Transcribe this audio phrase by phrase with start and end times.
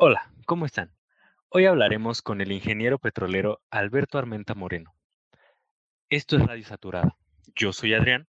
[0.00, 0.92] Hola, ¿cómo están?
[1.48, 4.94] Hoy hablaremos con el ingeniero petrolero Alberto Armenta Moreno.
[6.08, 7.16] Esto es Radio Saturada.
[7.56, 8.28] Yo soy Adrián.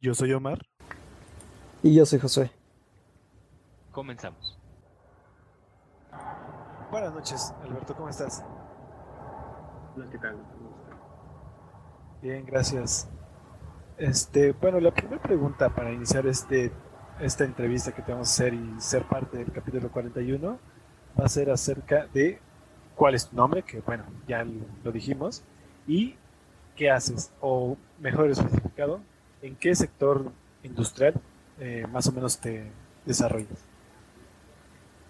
[0.00, 0.66] Yo soy Omar.
[1.82, 2.50] Y yo soy José.
[3.90, 4.58] Comenzamos.
[6.90, 8.42] Buenas noches, Alberto, ¿cómo estás?
[9.96, 10.42] Hola, ¿qué tal?
[12.22, 13.06] Bien, gracias.
[13.98, 16.72] Este, bueno, la primera pregunta para iniciar este,
[17.20, 20.58] esta entrevista que te vamos a hacer y ser parte del capítulo 41
[21.18, 22.38] va a ser acerca de
[22.94, 24.46] cuál es tu nombre, que bueno, ya
[24.84, 25.42] lo dijimos,
[25.86, 26.14] y
[26.76, 29.00] qué haces, o mejor especificado,
[29.42, 30.30] en qué sector
[30.62, 31.14] industrial
[31.58, 32.70] eh, más o menos te
[33.04, 33.64] desarrollas.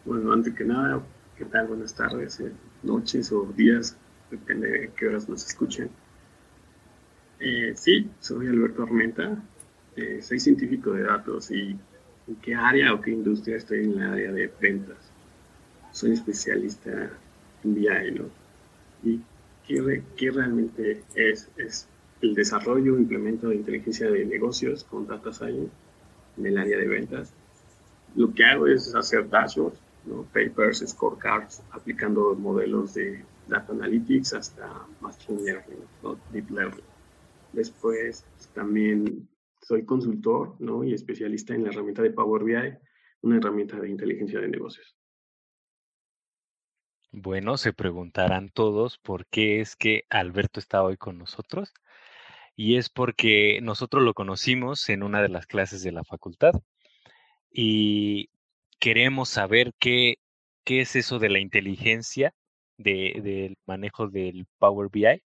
[0.05, 1.03] Bueno, antes que nada,
[1.37, 1.67] ¿qué tal?
[1.67, 2.53] Buenas tardes, eh,
[2.83, 3.97] noches o días,
[4.31, 5.91] depende de qué horas nos escuchen.
[7.41, 9.37] Eh, sí, soy Alberto Armenta,
[9.97, 11.79] eh, soy científico de datos y
[12.29, 14.99] en qué área o qué industria estoy en la área de ventas.
[15.93, 17.11] Soy especialista
[17.65, 18.25] en BI, ¿no?
[19.03, 19.21] Y
[19.67, 21.89] qué, qué realmente es, es
[22.21, 25.73] el desarrollo e implemento de inteligencia de negocios con Data Science
[26.37, 27.33] en el área de ventas.
[28.15, 30.23] Lo que hago es hacer dashboards, ¿no?
[30.25, 36.19] papers, scorecards, aplicando modelos de data analytics hasta machine learning, ¿no?
[36.33, 36.85] deep learning.
[37.53, 39.27] Después también
[39.69, 40.83] soy consultor ¿no?
[40.83, 42.79] y especialista en la herramienta de Power BI,
[43.21, 44.97] una herramienta de inteligencia de negocios.
[47.13, 51.75] Bueno, se preguntarán todos por qué es que Alberto está hoy con nosotros.
[52.57, 56.53] Y es porque nosotros lo conocimos en una de las clases de la facultad
[57.51, 58.31] y
[58.81, 60.17] queremos saber qué,
[60.65, 62.35] qué es eso de la inteligencia
[62.79, 65.23] de, del manejo del Power BI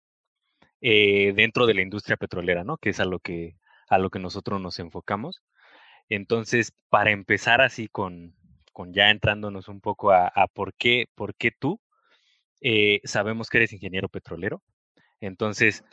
[0.81, 2.78] eh, dentro de la industria petrolera, ¿no?
[2.78, 3.56] Que es a lo que,
[3.92, 5.44] a lo que nosotros nos enfocamos.
[6.08, 8.34] Entonces, para empezar así con,
[8.72, 11.81] con ya entrándonos un poco a, por, qué, por qué tú,
[12.62, 14.63] eh, sabemos que eres ingeniero petrolero.
[15.19, 15.84] Entonces,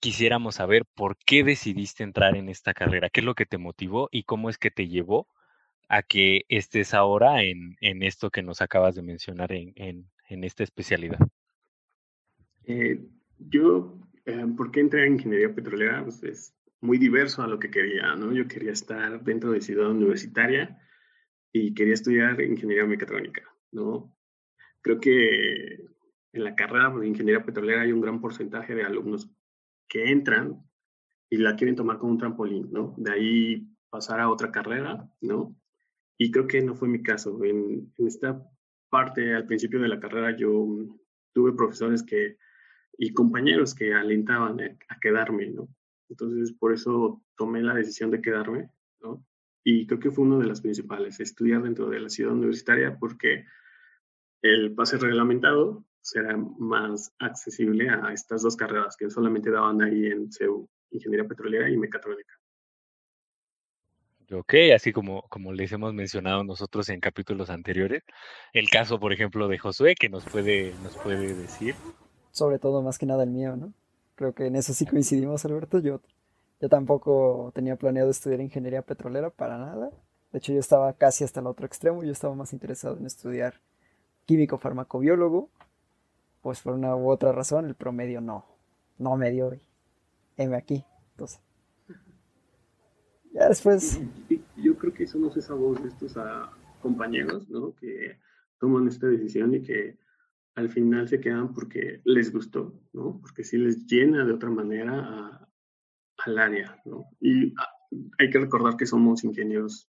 [0.00, 4.08] quisiéramos saber por qué decidiste entrar en esta carrera, qué es lo que te motivó
[4.10, 5.28] y cómo es que te llevó
[5.88, 10.42] a que estés ahora en, en esto que nos acabas de mencionar en, en, en
[10.42, 11.20] esta especialidad.
[12.64, 13.00] Eh,
[13.38, 13.96] yo
[14.28, 16.02] eh, ¿Por qué entré en ingeniería petrolera?
[16.04, 18.32] Pues es muy diverso a lo que quería, ¿no?
[18.32, 20.78] Yo quería estar dentro de ciudad universitaria
[21.52, 24.14] y quería estudiar ingeniería mecatrónica, ¿no?
[24.80, 25.74] Creo que
[26.32, 29.30] en la carrera de ingeniería petrolera hay un gran porcentaje de alumnos
[29.88, 30.62] que entran
[31.30, 32.94] y la quieren tomar como un trampolín, ¿no?
[32.96, 35.56] De ahí pasar a otra carrera, ¿no?
[36.16, 37.42] Y creo que no fue mi caso.
[37.44, 38.42] En, en esta
[38.88, 40.66] parte, al principio de la carrera, yo
[41.32, 42.36] tuve profesores que
[42.98, 45.68] y compañeros que alentaban a, quedarme, ¿no?
[46.08, 48.70] Entonces, por eso tomé la decisión de quedarme,
[49.00, 49.24] ¿no?
[49.64, 53.44] Y creo que fue una de las principales, estudiar dentro de la ciudad universitaria porque
[54.42, 60.32] el pase reglamentado será más accesible a estas dos carreras que solamente daban ahí en
[60.32, 62.34] CEU, Ingeniería Petrolera y Mecatrónica.
[64.30, 68.04] Ok, así como, como les hemos mencionado nosotros en capítulos anteriores,
[68.52, 71.74] el caso, por ejemplo, de Josué, que nos puede, nos puede decir
[72.38, 73.72] sobre todo más que nada el mío, ¿no?
[74.18, 75.78] Creo que en eso sí coincidimos, Alberto.
[75.78, 76.00] Yo,
[76.60, 79.92] yo tampoco tenía planeado estudiar ingeniería petrolera para nada.
[80.32, 82.02] De hecho, yo estaba casi hasta el otro extremo.
[82.02, 83.60] Yo estaba más interesado en estudiar
[84.26, 85.50] químico farmacobiólogo.
[86.42, 88.44] Pues por una u otra razón, el promedio no,
[88.98, 89.52] no me dio.
[90.36, 90.84] M aquí.
[91.12, 91.40] Entonces,
[93.32, 94.00] ya después.
[94.56, 96.50] Yo creo que somos esa voz de estos ah,
[96.82, 97.72] compañeros, ¿no?
[97.76, 98.18] Que
[98.58, 99.96] toman esta decisión y que
[100.58, 103.20] al final se quedan porque les gustó, ¿no?
[103.20, 105.48] Porque sí les llena de otra manera a,
[106.24, 107.06] al área, ¿no?
[107.20, 107.68] Y a, ah,
[108.18, 109.88] hay que recordar que somos ingenieros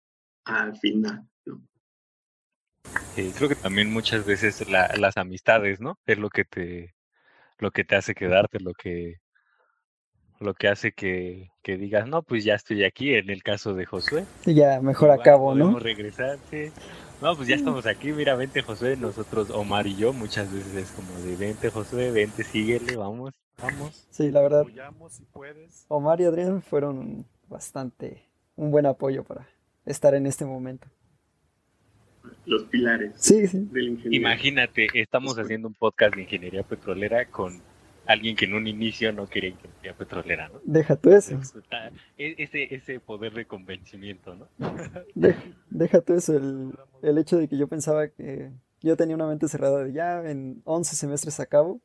[0.46, 1.68] al final, ¿no?
[3.18, 5.98] Eh, creo que también muchas veces la, las amistades, ¿no?
[6.06, 6.94] Es lo que te,
[7.58, 9.16] lo que te hace quedarte, lo que,
[10.40, 13.88] lo que hace que, que digas, no, pues ya estoy aquí, en el caso de
[13.88, 14.26] Josué.
[14.46, 15.80] Y ya mejor acabo, ¿no?
[15.80, 16.72] regresar, sí.
[17.22, 20.92] No, pues ya estamos aquí, mira, vente Josué, nosotros, Omar y yo, muchas veces es
[20.92, 24.08] como de vente Josué, vente, síguele, vamos, vamos.
[24.10, 24.66] Sí, la verdad.
[25.88, 28.24] Omar y Adrián fueron bastante,
[28.56, 29.48] un buen apoyo para
[29.86, 30.88] estar en este momento.
[32.46, 33.70] Los pilares sí, sí.
[34.10, 37.62] Imagínate, estamos haciendo un podcast de ingeniería petrolera con
[38.06, 40.60] alguien que en un inicio no quería ingeniería petrolera, ¿no?
[40.64, 41.40] Deja tú eso.
[42.18, 44.48] E, ese, ese poder de convencimiento, ¿no?
[45.70, 48.52] Deja, tú eso, el, el, hecho de que yo pensaba que
[48.82, 51.80] yo tenía una mente cerrada de ya en 11 semestres acabo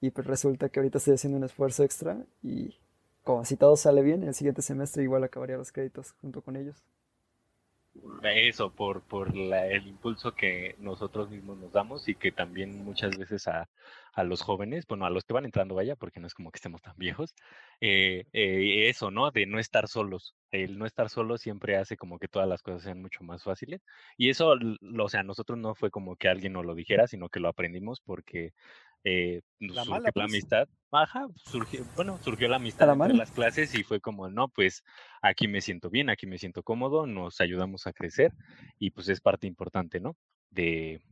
[0.00, 2.76] y pues resulta que ahorita estoy haciendo un esfuerzo extra y
[3.22, 6.84] como si todo sale bien, el siguiente semestre igual acabaría los créditos junto con ellos.
[8.22, 13.46] Eso, por, por el impulso que nosotros mismos nos damos y que también muchas veces
[13.46, 13.68] a,
[14.14, 16.58] a, los jóvenes, bueno, a los que van entrando, vaya, porque no es como que
[16.58, 17.34] estemos tan viejos,
[17.80, 19.30] eh, eh, eso, ¿no?
[19.30, 20.34] De no estar solos.
[20.50, 23.82] El no estar solos siempre hace como que todas las cosas sean mucho más fáciles.
[24.16, 24.54] Y eso,
[24.98, 28.00] o sea, nosotros no fue como que alguien nos lo dijera, sino que lo aprendimos
[28.00, 28.52] porque
[29.06, 30.24] eh, la, surgió la pues.
[30.24, 34.82] amistad, baja, surgió, bueno, surgió la amistad en las clases y fue como, no, pues
[35.20, 38.32] aquí me siento bien, aquí me siento cómodo, nos ayudamos a crecer
[38.78, 40.16] y pues es parte importante, ¿no?
[40.48, 41.02] De,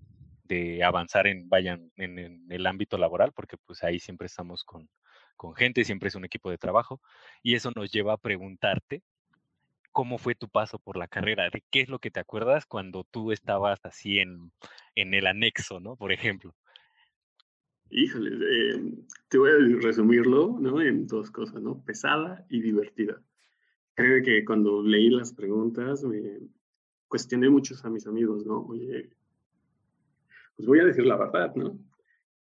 [0.52, 4.88] de avanzar en, vayan, en, el ámbito laboral, porque pues ahí siempre estamos con,
[5.36, 7.00] con gente, siempre es un equipo de trabajo
[7.42, 9.02] y eso nos lleva a preguntarte
[9.92, 13.04] cómo fue tu paso por la carrera, de qué es lo que te acuerdas cuando
[13.04, 14.52] tú estabas así en,
[14.94, 15.96] en el anexo, ¿no?
[15.96, 16.54] Por ejemplo.
[17.90, 18.94] Híjole, eh,
[19.28, 20.80] te voy a resumirlo ¿no?
[20.80, 21.84] en dos cosas, ¿no?
[21.84, 23.22] Pesada y divertida.
[23.94, 26.38] Creo que cuando leí las preguntas me
[27.06, 28.62] cuestioné muchos a mis amigos, ¿no?
[28.62, 29.10] Oye,
[30.56, 31.78] pues voy a decir la verdad, ¿no?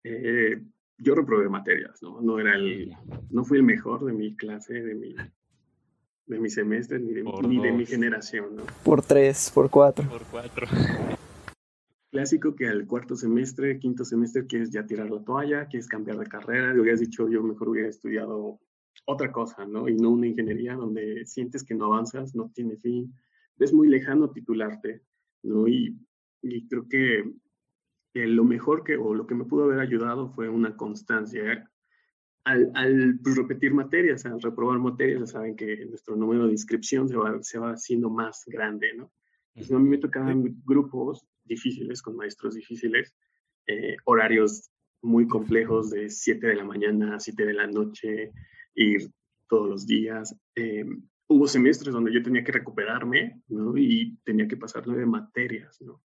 [0.02, 0.60] Eh,
[0.98, 2.20] yo reprobé materias, ¿no?
[2.20, 2.94] No era el,
[3.30, 5.14] no fui el mejor de mi clase, de mi,
[6.26, 8.62] de mi semestre, ni de, ni de mi generación, ¿no?
[8.84, 10.08] Por tres, por cuatro.
[10.08, 10.66] Por cuatro
[12.14, 16.26] clásico que al cuarto semestre, quinto semestre quieres ya tirar la toalla, quieres cambiar de
[16.26, 18.60] carrera, le hubieras dicho yo mejor hubiera estudiado
[19.04, 19.88] otra cosa, ¿no?
[19.88, 23.12] Y no una ingeniería donde sientes que no avanzas, no tiene fin,
[23.58, 25.02] es muy lejano titularte,
[25.42, 25.66] ¿no?
[25.66, 25.98] Y,
[26.40, 27.24] y creo que,
[28.14, 31.70] lo mejor que, o lo que me pudo haber ayudado fue una constancia.
[32.44, 37.08] Al, al pues, repetir materias, al reprobar materias, ya saben que nuestro número de inscripción
[37.08, 39.10] se va, se va haciendo más grande, ¿no?
[39.56, 43.14] a mí me tocaban grupos difíciles, con maestros difíciles,
[43.66, 44.70] eh, horarios
[45.00, 48.32] muy complejos de 7 de la mañana a 7 de la noche,
[48.74, 49.10] ir
[49.48, 50.34] todos los días.
[50.56, 50.84] Eh,
[51.28, 53.76] hubo semestres donde yo tenía que recuperarme, ¿no?
[53.76, 56.02] Y tenía que pasar nueve materias, ¿no?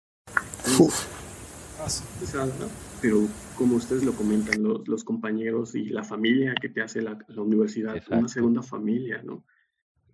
[3.01, 3.27] Pero
[3.57, 7.41] como ustedes lo comentan, los, los, compañeros y la familia que te hace la, la
[7.41, 9.45] universidad, una segunda familia, ¿no?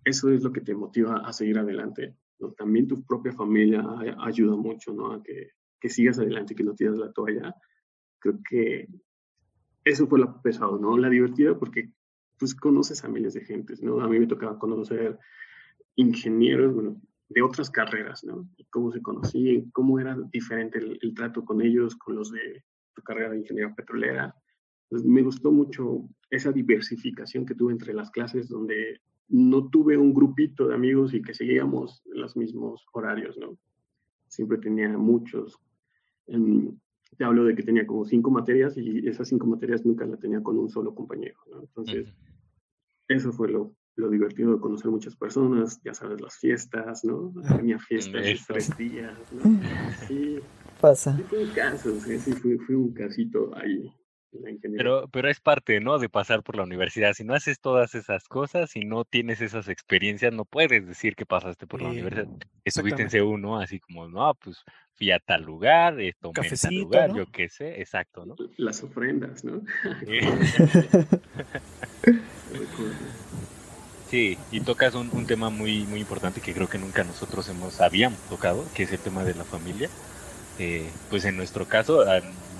[0.04, 2.16] Eso es lo que te motiva a seguir adelante.
[2.58, 3.84] También tu propia familia
[4.20, 5.14] ayuda mucho, ¿no?
[5.14, 7.56] A que, que sigas adelante, que no tiras la toalla.
[8.20, 8.88] Creo que
[9.84, 10.98] eso fue lo pesado, ¿no?
[10.98, 11.92] La divertida porque
[12.38, 14.02] pues conoces a miles de gentes, ¿no?
[14.02, 15.20] A mí me tocaba conocer
[15.96, 17.02] ingenieros, bueno,
[17.33, 18.48] de otras carreras, ¿no?
[18.57, 22.63] Y cómo se conocían, cómo era diferente el, trato con ellos, con los de
[22.94, 24.36] tu carrera de ingeniería petrolera.
[24.89, 29.00] Pues, me gustó mucho esa diversificación que tuve entre las clases, donde
[29.30, 33.57] no tuve un grupito de amigos y que seguíamos en los mismos horarios, ¿no?
[34.27, 35.57] Siempre tenía muchos.
[36.27, 36.77] Em,
[37.18, 40.44] te hablo de que tenía como cinco materias y esas cinco materias nunca las tenía
[40.44, 41.62] con un solo compañero, ¿no?
[41.62, 42.13] Entonces,
[43.07, 47.34] eso fue lo, lo, divertido de conocer muchas personas, ya sabes, las fiestas, ¿no?
[47.56, 49.44] Tenía fiestas de tres días, ¿no?
[50.08, 50.40] Sí.
[50.80, 51.16] Pasa.
[51.16, 53.92] Sí, fue un caso, sí, sí fue, fue un casito ahí.
[54.78, 56.00] Pero, pero es parte, ¿no?
[56.00, 57.14] De pasar por la universidad.
[57.14, 61.26] Si no haces todas esas cosas, si no tienes esas experiencias, no puedes decir que
[61.26, 62.28] pasaste por la universidad.
[62.64, 63.60] Estuviste en C1, ¿no?
[63.60, 64.64] Así como, no, pues
[64.94, 68.36] fui a tal lugar, tomé en tal lugar, yo qué sé, exacto, ¿no?
[68.58, 69.62] Las ofrendas, ¿no?
[74.12, 77.80] sí, y tocas un, un, tema muy, muy importante que creo que nunca nosotros hemos,
[77.80, 79.89] habíamos tocado, que es el tema de la familia.
[80.60, 82.03] Eh, pues en nuestro caso,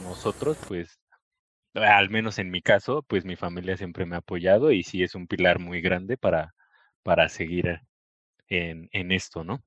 [0.04, 0.98] nosotros, pues
[1.74, 5.14] al menos en mi caso, pues mi familia siempre me ha apoyado y sí es
[5.14, 6.56] un pilar muy grande para,
[7.04, 7.82] para seguir
[8.48, 9.62] en, en esto, ¿no?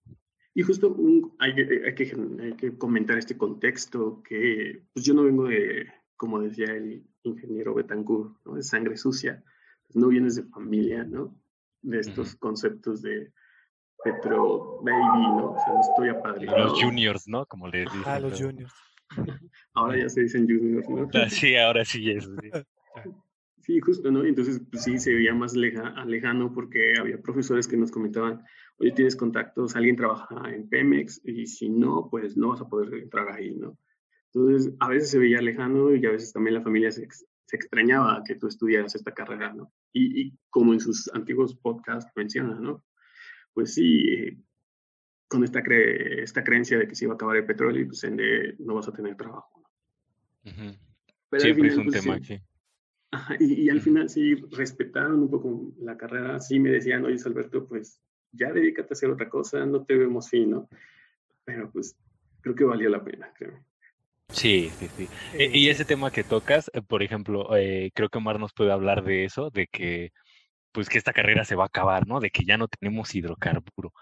[0.55, 0.97] Y justo
[1.39, 5.87] hay, que, hay, que, hay, que, comentar este contexto que pues yo no vengo de,
[6.17, 8.55] como decía el ingeniero Betancourt, ¿no?
[8.55, 9.43] de sangre sucia,
[9.83, 11.37] pues no vienes de familia, ¿no?
[11.85, 13.31] De estos conceptos de
[14.03, 15.53] Petro Baby, ¿no?
[15.53, 16.59] O sea, no estoy apadrinado.
[16.59, 17.47] Los juniors, ¿no?
[17.47, 18.03] Como les dicen.
[18.05, 18.73] Ah, los juniors.
[19.75, 21.09] ahora ya se dicen juniors, ¿no?
[21.15, 22.29] Ah, sí, ahora sí es.
[23.61, 23.81] Sí.
[23.81, 24.25] justo, ¿no?
[24.25, 28.43] Entonces, pues, sí, se veía más leja, lejano porque había profesores que nos comentaban,
[28.79, 32.93] oye, tienes contactos, alguien trabaja en Pemex y si no, pues no vas a poder
[32.95, 33.79] entrar ahí, ¿no?
[34.33, 38.23] Entonces, a veces se veía lejano y a veces también la familia se, se extrañaba
[38.27, 39.73] que tú estudiaras esta carrera, ¿no?
[39.95, 42.85] Y, y, como en sus antiguos podcasts menciona, ¿no?
[43.55, 44.37] Pues sí, eh,
[45.29, 48.05] con esta, cre esta creencia de que se iba a acabar el petróleo y pues
[48.59, 49.63] no vas a tener trabajo.
[51.39, 52.41] Siempre es un pues, tema aquí.
[53.41, 58.01] y, al final sí respetaron un poco la carrera, sí me decían, oye Alberto, pues
[58.33, 60.69] ya dedícate a hacer otra cosa, no te vemos fin, ¿no?
[61.45, 61.97] Pero pues
[62.41, 63.65] creo que valió la pena, creo.
[64.35, 65.09] Sí, sí, sí.
[65.33, 68.73] E, y ese tema que tocas, eh, por ejemplo, eh, creo que Omar nos puede
[68.73, 70.13] hablar de eso, de que
[70.73, 72.19] pues que esta carrera se va a acabar, ¿no?
[72.21, 73.93] De que ya no tenemos hidrocarburo.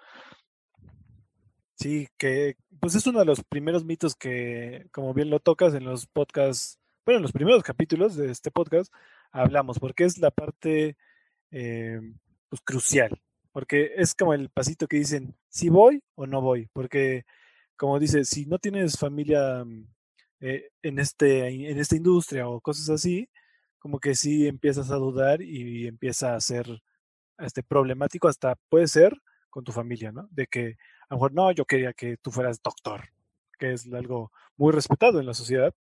[1.75, 5.85] Sí, que pues es uno de los primeros mitos que, como bien lo tocas en
[5.85, 8.93] los podcasts, bueno, en los primeros capítulos de este podcast,
[9.33, 10.97] hablamos, porque es la parte
[11.51, 12.01] eh,
[12.49, 13.21] pues, crucial,
[13.53, 17.25] porque es como el pasito que dicen, si voy o no voy, porque
[17.77, 19.87] como dice, si no tienes familia mm,
[20.43, 23.29] eh, en, este, en esta industria o cosas así,
[23.79, 26.67] como que sí empiezas a dudar y empieza a ser
[27.39, 29.17] este, problemático, hasta puede ser
[29.51, 30.27] con tu familia, ¿no?
[30.33, 30.77] De que
[31.09, 33.03] a lo mejor no, yo quería que tú fueras doctor,
[33.57, 35.73] que es algo muy respetado en la sociedad.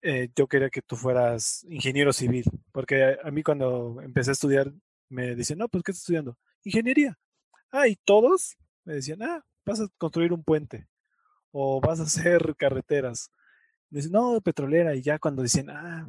[0.00, 4.72] Eh, yo quería que tú fueras ingeniero civil, porque a, mí cuando empecé a estudiar
[5.10, 6.38] me decían, no, pues ¿qué estás estudiando?
[6.64, 7.18] Ingeniería.
[7.70, 10.88] Ah, y todos me decían, ah, vas a construir un puente
[11.50, 13.30] o vas a hacer carreteras.
[13.90, 16.06] Me dicen, no, petrolera, y ya cuando dicen, ah,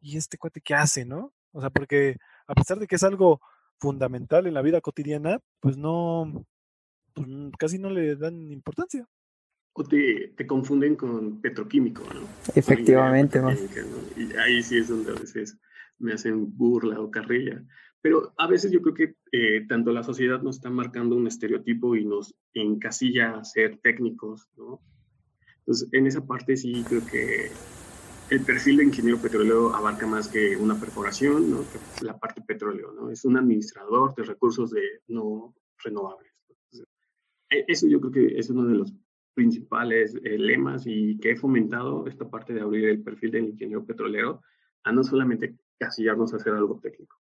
[0.00, 1.32] ¿y este cuate qué hace, no?
[1.52, 2.16] O sea, porque
[2.46, 3.40] a pesar de que es algo
[3.78, 6.46] fundamental en la vida cotidiana, pues no,
[7.14, 7.26] pues
[7.58, 9.08] casi no le dan importancia.
[9.72, 12.26] O te, te confunden con petroquímico, ¿no?
[12.54, 13.50] Efectivamente, ¿no?
[13.52, 15.58] Y ahí sí es donde a veces
[15.98, 17.64] me hacen burla o carrilla.
[18.02, 21.96] Pero a veces yo creo que eh, tanto la sociedad nos está marcando un estereotipo
[21.96, 24.80] y nos encasilla a ser técnicos, ¿no?
[25.60, 27.50] Entonces, en esa parte sí creo que
[28.30, 31.64] el perfil de ingeniero petrolero abarca más que una perforación, ¿no?
[32.02, 33.10] la parte petróleo, ¿no?
[33.10, 36.32] Es un administrador de recursos de no renovables.
[37.50, 38.94] E, eso yo creo que es uno de los
[39.34, 43.84] principales eh, lemas y que he fomentado esta parte de abrir el perfil del ingeniero
[43.84, 44.42] petrolero
[44.84, 47.16] a no solamente casillarnos a hacer algo técnico.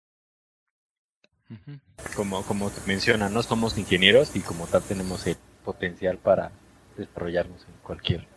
[2.15, 6.51] Como, como menciona, no somos ingenieros y como tal tenemos el potencial para
[6.97, 8.27] desarrollarnos en cualquier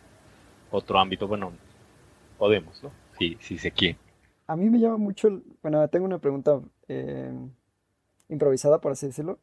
[0.71, 1.27] otro ámbito.
[1.27, 1.53] Bueno,
[2.37, 2.91] podemos, ¿no?
[3.17, 3.97] Si, si se quiere.
[4.47, 7.31] A mí me llama mucho, bueno, tengo una pregunta eh,
[8.29, 9.37] improvisada, por así decirlo,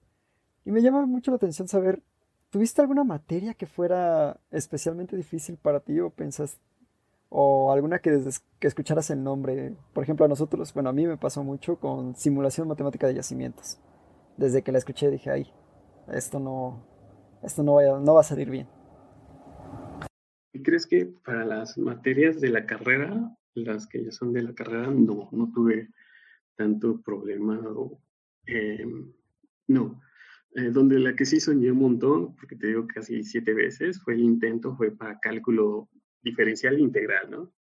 [0.65, 2.03] y me llama mucho la atención saber,
[2.51, 6.59] ¿tuviste alguna materia que fuera especialmente difícil para ti o pensas,
[7.29, 11.07] o alguna que desde que escucharas el nombre, por ejemplo a nosotros, bueno, a mí
[11.07, 13.79] me pasó mucho con simulación matemática de yacimientos.
[14.37, 15.53] Desde que la escuché dije, ay,
[16.13, 16.83] esto no,
[17.43, 18.67] esto no, vaya, no va a salir bien.
[20.53, 24.55] ¿Y crees que para las materias de la carrera, las que ya son de la
[24.55, 25.91] carrera, no, no tuve
[26.57, 28.01] tanto problema o
[28.47, 29.13] em,
[29.69, 30.01] no.
[30.55, 34.15] Eh, donde la que sí soñé un montón, porque te digo casi siete veces, fue
[34.15, 35.91] el intento, fue para cálculo
[36.23, 37.53] diferencial e integral, ¿no?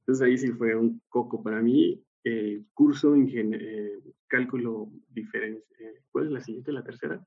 [0.00, 2.04] Entonces ahí sí fue un coco para mí.
[2.22, 3.98] El curso en eh,
[4.28, 7.26] cálculo diferencial, eh, ¿cuál es la siguiente, la tercera?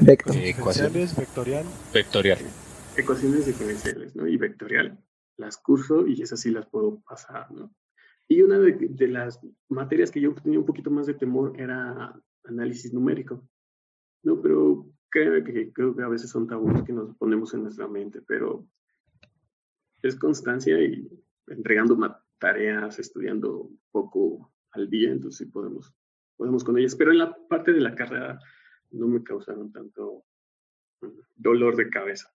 [0.00, 0.36] Vector.
[0.36, 1.64] Ecuaciones, vectorial.
[1.92, 2.38] Vectorial
[2.96, 4.26] ecuaciones diferenciales, ¿no?
[4.26, 4.98] Y vectorial.
[5.36, 7.74] Las curso y esas sí las puedo pasar, ¿no?
[8.28, 12.92] Y una de, las materias que yo tenía un poquito más de temor era análisis
[12.92, 13.46] numérico,
[14.22, 14.40] ¿no?
[14.40, 18.22] Pero creo que, creo que a veces son tabúes que nos ponemos en nuestra mente,
[18.26, 18.66] pero
[20.02, 21.06] es constancia y
[21.48, 21.98] entregando
[22.38, 25.94] tareas, estudiando poco al día, entonces sí podemos,
[26.36, 26.96] podemos con ellas.
[26.96, 28.38] Pero en la parte de la carrera
[28.90, 30.24] no me causaron tanto
[31.00, 32.33] mm, dolor de cabeza.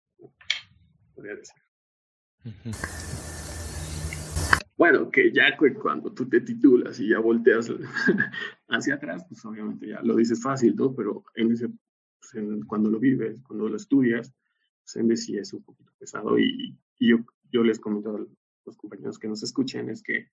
[4.77, 7.69] Bueno, que ya cuando tú te titulas y ya volteas
[8.69, 10.95] hacia atrás, pues obviamente ya lo dices fácil, ¿no?
[10.95, 14.33] Pero en ese, pues, cuando lo vives, cuando lo estudias,
[14.81, 17.17] pues en sí es un poquito pesado y, yo,
[17.51, 18.25] yo les comento a
[18.65, 20.29] los compañeros que nos escuchen es que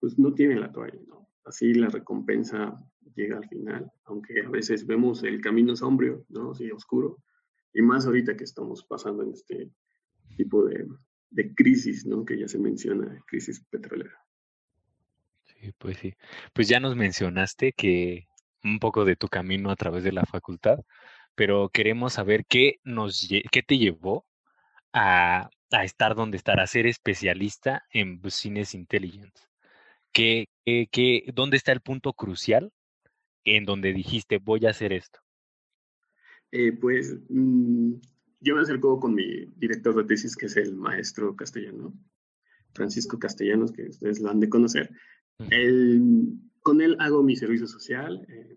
[0.00, 1.28] pues no tienen la toalla, ¿no?
[1.44, 2.76] Así la recompensa
[3.14, 6.54] llega al final, aunque a veces vemos el camino sombrío, ¿no?
[6.54, 7.18] Sí, oscuro,
[7.78, 9.70] y más ahorita que estamos pasando en este
[10.36, 10.84] tipo de,
[11.30, 12.24] de crisis, ¿no?
[12.24, 14.18] Que ya se menciona, crisis petrolera.
[15.44, 16.14] Sí, pues sí.
[16.52, 18.26] Pues ya nos mencionaste que
[18.64, 20.80] un poco de tu camino a través de la facultad,
[21.36, 24.26] pero queremos saber qué, nos, qué te llevó
[24.92, 29.46] a, a estar donde estar, a ser especialista en Business Intelligence.
[30.10, 32.72] ¿Qué, qué, dónde está el punto crucial
[33.44, 35.20] en donde dijiste voy a hacer esto?
[36.50, 37.94] Eh, pues mm,
[38.40, 41.92] yo me acerco con mi director de tesis, que es el maestro castellano,
[42.74, 44.90] Francisco Castellanos, que ustedes lo han de conocer.
[46.62, 48.56] con él hago mi servicio social, eh,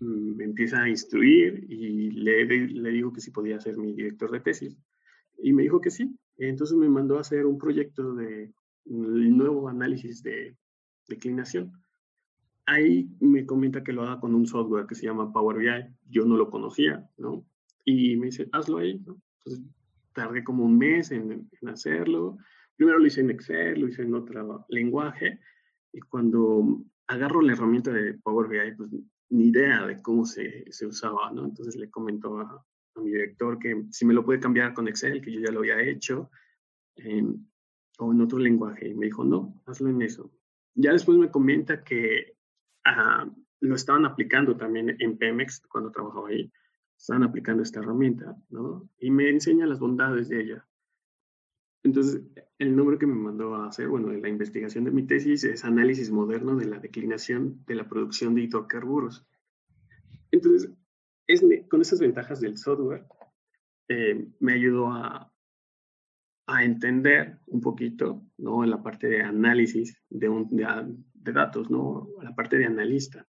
[0.00, 4.30] mm, me empieza a instruir y le, le digo que si podía ser mi director
[4.30, 4.76] de tesis.
[5.42, 6.16] Y me dijo que sí.
[6.38, 8.52] Entonces me mandó a hacer un proyecto de
[8.86, 10.56] un nuevo análisis de
[11.08, 11.79] declinación.
[12.70, 15.92] Ahí me comenta que lo haga con un software que se llama Power BI.
[16.08, 17.44] Yo no lo conocía, ¿no?
[17.84, 19.20] Y me dice, hazlo ahí, ¿no?
[19.38, 19.66] Entonces
[20.12, 22.38] tardé como un mes en, hacerlo.
[22.76, 25.40] Primero lo hice en Excel, lo hice en otro lenguaje.
[25.92, 28.90] Y cuando agarro la herramienta de Power BI, pues
[29.30, 31.46] ni idea de cómo se, se usaba, ¿no?
[31.46, 35.20] Entonces le comentó a, a mi director que si me lo puede cambiar con Excel,
[35.20, 36.30] que yo ya lo había hecho,
[37.98, 38.90] o en otro lenguaje.
[38.90, 40.30] Y me dijo, no, hazlo en eso.
[40.76, 42.38] Ya después me comenta que
[42.84, 43.28] ah,
[43.60, 46.50] lo estaban aplicando también en Pemex cuando trabajaba ahí.
[46.96, 48.88] Estaban aplicando esta herramienta, ¿no?
[48.98, 50.66] Y me enseña las bondades de ella.
[51.82, 52.22] Entonces,
[52.58, 55.64] el nombre que me mandó a hacer, bueno, de la investigación de mi tesis es
[55.64, 59.26] Análisis Moderno de la Declinación de la Producción de Hidrocarburos.
[60.30, 60.70] Entonces,
[61.26, 63.06] es, con esas ventajas del software,
[63.88, 65.32] eh, me ayudó a,
[66.46, 68.62] a, entender un poquito, ¿no?
[68.62, 70.66] En la parte de análisis de, un, de,
[71.22, 72.08] datos, ¿no?
[72.22, 73.26] La parte de analista.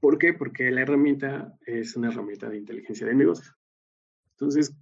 [0.00, 0.32] ¿Por qué?
[0.32, 3.54] Porque la herramienta es una herramienta de inteligencia de negocios.
[4.32, 4.74] Entonces,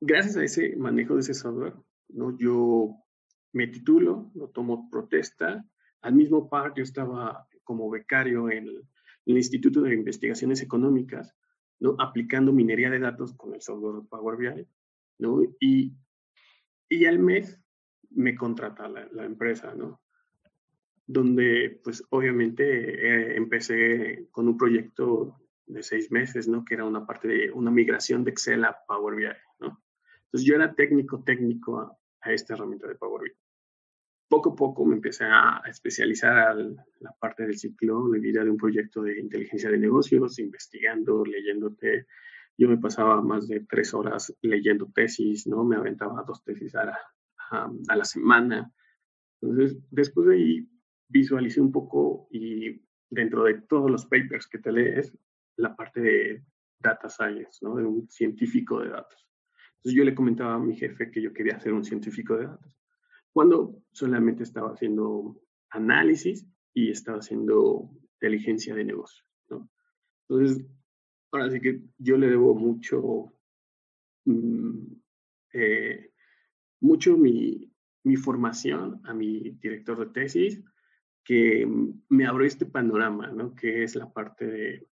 [0.00, 1.74] gracias a ese manejo de ese software,
[2.08, 2.36] ¿no?
[2.38, 2.96] Yo
[3.52, 5.64] me titulo, lo tomo protesta.
[6.00, 8.88] Al mismo par, yo estaba como becario en el,
[9.26, 11.34] el Instituto de Investigaciones Económicas,
[11.80, 11.96] ¿no?
[11.98, 14.66] aplicando minería de datos con el software Power BI.
[15.18, 15.42] ¿no?
[15.60, 15.94] Y,
[16.88, 17.60] y al mes
[18.10, 20.00] me contrata la, la empresa, ¿no?
[21.08, 25.36] Donde pues obviamente eh, empecé con un proyecto
[25.66, 26.64] de seis meses, ¿no?
[26.64, 29.26] Que era una parte de una migración de Excel a Power BI,
[29.58, 29.82] ¿no?
[30.26, 33.36] Entonces yo era técnico, técnico a, a esta herramienta de Power BI
[34.28, 38.50] poco a poco me empecé a especializar a la parte del ciclo de vida de
[38.50, 42.06] un proyecto de inteligencia de negocios, investigando, leyéndote.
[42.56, 45.64] Yo me pasaba más de tres horas leyendo tesis, ¿no?
[45.64, 46.98] Me aventaba dos tesis a la,
[47.50, 48.70] a, la semana.
[49.40, 50.68] Entonces, después de ahí
[51.08, 55.16] visualicé un poco y dentro de todos los papers que te lees,
[55.56, 56.44] la parte de
[56.78, 57.76] data science, ¿no?
[57.76, 59.26] De un científico de datos.
[59.76, 62.78] Entonces yo le comentaba a mi jefe que yo quería ser un científico de datos
[63.32, 69.24] cuando solamente estaba haciendo análisis y estaba haciendo inteligencia de negocio.
[69.48, 69.70] ¿no?
[70.28, 70.66] Entonces,
[71.30, 73.32] ahora sí que yo le debo mucho,
[74.24, 74.92] mm,
[75.52, 76.10] eh,
[76.80, 80.60] mucho mi, mi, formación a mi director de tesis,
[81.28, 81.68] que
[82.08, 83.54] me abrió este panorama, ¿no?
[83.54, 84.88] que es la parte de,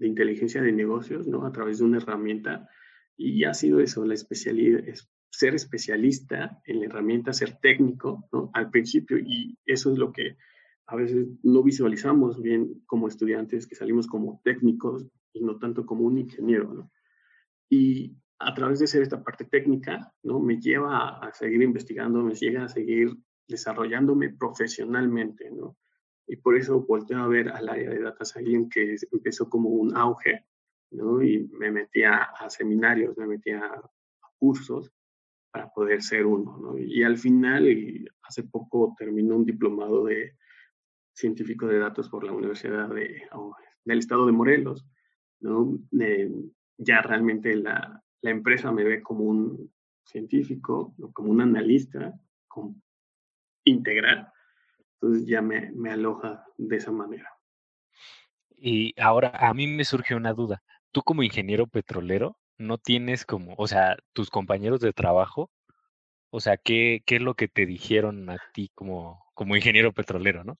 [0.00, 1.44] inteligencia de negocios, ¿no?
[1.44, 2.66] a través de una herramienta.
[3.14, 4.82] Y ha sido eso, la especialidad,
[5.30, 8.50] ser especialista en la herramienta, ser técnico, ¿no?
[8.54, 10.38] Al principio, y eso es lo que
[10.86, 16.04] a veces no visualizamos bien como estudiantes, que salimos como técnicos y no tanto como
[16.04, 16.90] un ingeniero, ¿no?
[17.68, 20.40] Y a través de ser esta parte técnica, ¿no?
[20.40, 23.14] Me lleva a, seguir investigando, me llega a seguir
[23.48, 25.76] desarrollándome profesionalmente, ¿no?
[26.26, 29.96] Y por eso volteo a ver al área de Data Science que empezó como un
[29.96, 30.44] auge,
[30.90, 31.22] ¿no?
[31.22, 33.90] Y me metía a seminarios, me metía a
[34.38, 34.92] cursos
[35.56, 36.58] para poder ser uno.
[36.58, 36.78] ¿no?
[36.78, 37.66] Y al final,
[38.22, 40.36] hace poco terminó un diplomado de
[41.14, 43.54] científico de datos por la Universidad de, oh,
[43.84, 44.86] del Estado de Morelos.
[45.40, 45.78] ¿no?
[46.78, 49.72] ya realmente la, la, empresa me ve como un
[50.04, 52.12] científico, como un analista
[52.46, 52.82] con,
[53.66, 54.32] integral.
[54.94, 57.30] Entonces ya me, me aloja de esa manera.
[58.56, 60.62] Y ahora a mí me surge una duda.
[60.92, 65.50] Tú como ingeniero petrolero, no tienes como, o sea, tus compañeros de trabajo,
[66.30, 70.42] o sea, ¿qué, qué es lo que te dijeron a ti como, como ingeniero petrolero,
[70.44, 70.58] ¿no?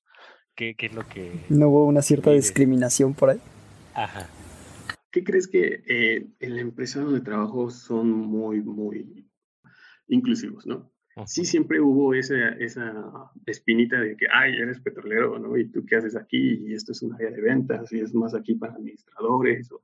[0.55, 1.33] ¿Qué, qué es lo que...
[1.49, 3.41] ¿No hubo una cierta discriminación por ahí?
[3.95, 4.29] Ajá.
[5.11, 9.31] ¿Qué crees que eh, en la empresa donde trabajo son muy, muy
[10.09, 10.93] inclusivos, ¿no?
[11.25, 15.57] Sí, siempre hubo esa, esa espinita de que, ay, eres petrolero, ¿no?
[15.57, 16.67] ¿Y tú qué haces aquí?
[16.67, 19.83] Y esto es un área de ventas, y es más aquí para administradores, o,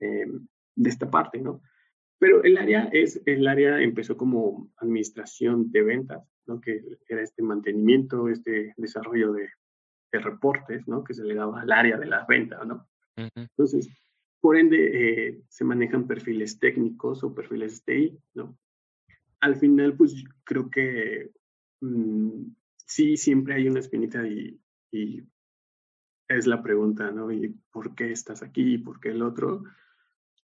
[0.00, 0.26] eh,
[0.74, 1.60] de esta parte, ¿no?
[2.18, 6.60] Pero el área es, el área empezó como administración de ventas, ¿no?
[6.62, 9.50] Que era este mantenimiento, este desarrollo de,
[10.12, 11.04] de reportes, ¿no?
[11.04, 12.88] Que se le daba al área de las ventas, ¿no?
[13.16, 13.88] Entonces,
[14.40, 18.56] por ende, eh, se manejan perfiles técnicos o perfiles TI, ¿no?
[19.44, 21.30] Al final, pues creo que
[21.82, 22.46] mm,
[22.86, 24.58] sí, siempre hay una espinita y,
[26.28, 27.30] es la pregunta, ¿no?
[27.30, 28.74] ¿Y por qué estás aquí?
[28.74, 29.64] ¿Y por qué el otro?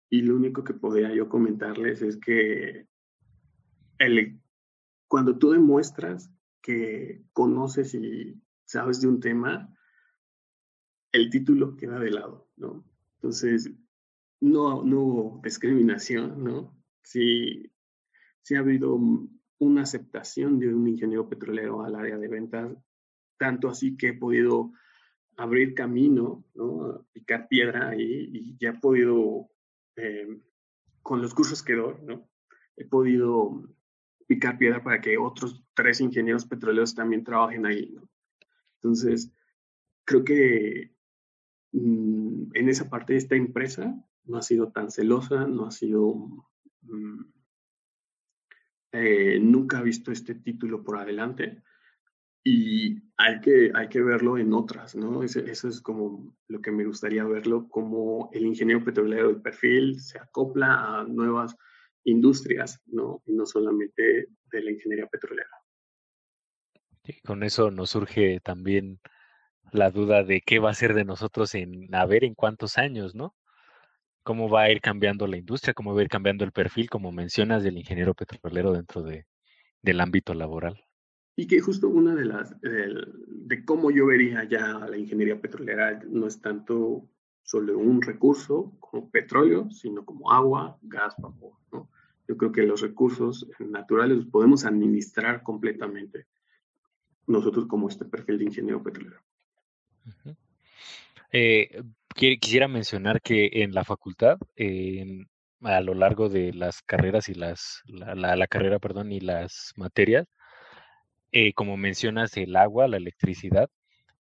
[0.10, 2.88] Y lo único que podría yo comentarles es que
[4.00, 4.42] el,
[5.08, 6.32] cuando tú demuestras
[6.64, 9.72] que conoces y sabes de un tema,
[11.12, 12.84] el título queda de lado, ¿no?
[13.18, 13.72] Entonces,
[14.40, 16.76] no, no hubo discriminación, ¿no?
[17.04, 17.72] Sí,
[18.48, 19.00] sí ha habido
[19.60, 22.72] una aceptación de un ingeniero petrolero al área de ventas,
[23.38, 24.72] tanto así que he podido
[25.36, 27.06] abrir camino, ¿no?
[27.14, 29.50] Picar piedra y, y ya he podido
[29.98, 30.42] Em,
[31.02, 31.96] con los cursos que doy.
[32.78, 33.64] He podido
[34.28, 37.98] picar piedra para que otros tres ingenieros petroleros también trabajen ahí.
[38.76, 39.34] Entonces,
[40.06, 40.94] creo que
[41.72, 46.14] mm, en esa parte de esta empresa, no ha sido tan celosa, no ha sido,
[46.82, 47.22] mm,
[48.92, 51.62] eh, nunca ha visto este título por adelante
[52.50, 55.22] y hay que, hay que verlo en otras, ¿no?
[55.22, 60.18] Eso, es como lo que me gustaría verlo, como el ingeniero petrolero de perfil se
[60.18, 61.58] acopla a nuevas
[62.06, 63.22] industrias, ¿no?
[63.26, 65.50] Y no solamente de la ingeniería petrolera.
[67.04, 69.02] Y con eso nos surge también
[69.74, 73.14] la duda de qué va a ser de nosotros en a ver en cuántos años,
[73.14, 73.36] ¿no?
[74.28, 77.14] Cómo va a ir cambiando la industria, cómo va a ir cambiando el perfil, como
[77.14, 79.26] mencionas, del ingeniero petrolero dentro de,
[79.82, 80.84] del ámbito laboral.
[81.38, 86.28] Y que justo una de las, de cómo yo vería ya la ingeniería petrolera no
[86.28, 87.08] es tanto
[87.42, 91.90] solo un recurso como petróleo, sino como agua, gas, vapor, ¿no?
[92.28, 96.28] Yo creo que los recursos naturales los podemos administrar completamente
[97.28, 99.22] nosotros como este perfil de ingeniero petrolero.
[101.32, 101.82] Eh,
[102.18, 104.38] quisiera mencionar que en la facultad,
[105.62, 110.28] a lo largo de las carreras y las, la, carrera, perdón, y las materias,
[111.32, 113.70] eh, como mencionas, el agua, la electricidad,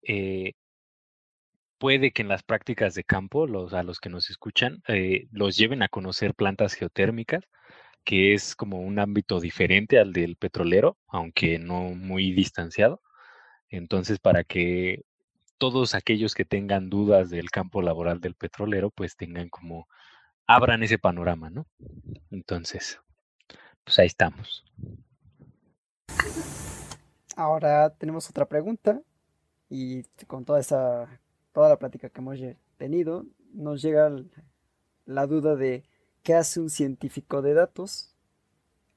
[0.04, 0.54] eh,
[1.78, 4.82] puede que en las prácticas de campo, los, a los que nos escuchan,
[5.32, 7.44] los lleven a conocer plantas geotérmicas,
[8.04, 13.02] que es como un ámbito diferente al del petrolero, aunque no muy distanciado.
[13.70, 15.02] Entonces, para que
[15.58, 19.88] todos aquellos que tengan dudas del campo laboral del petrolero, pues tengan como,
[20.46, 21.66] abran ese panorama, ¿no?
[22.32, 23.00] Entonces,
[23.84, 24.64] pues ahí estamos.
[27.36, 29.02] Ahora tenemos otra pregunta
[29.70, 31.08] y con toda esa,
[31.54, 32.40] toda la plática que hemos
[32.78, 34.12] tenido, nos llega
[35.06, 35.84] la duda de
[36.24, 38.14] qué hace un científico de datos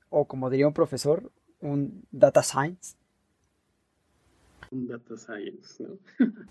[0.08, 2.96] o como diría un profesor, un data science
[4.70, 5.98] un data science, ¿no?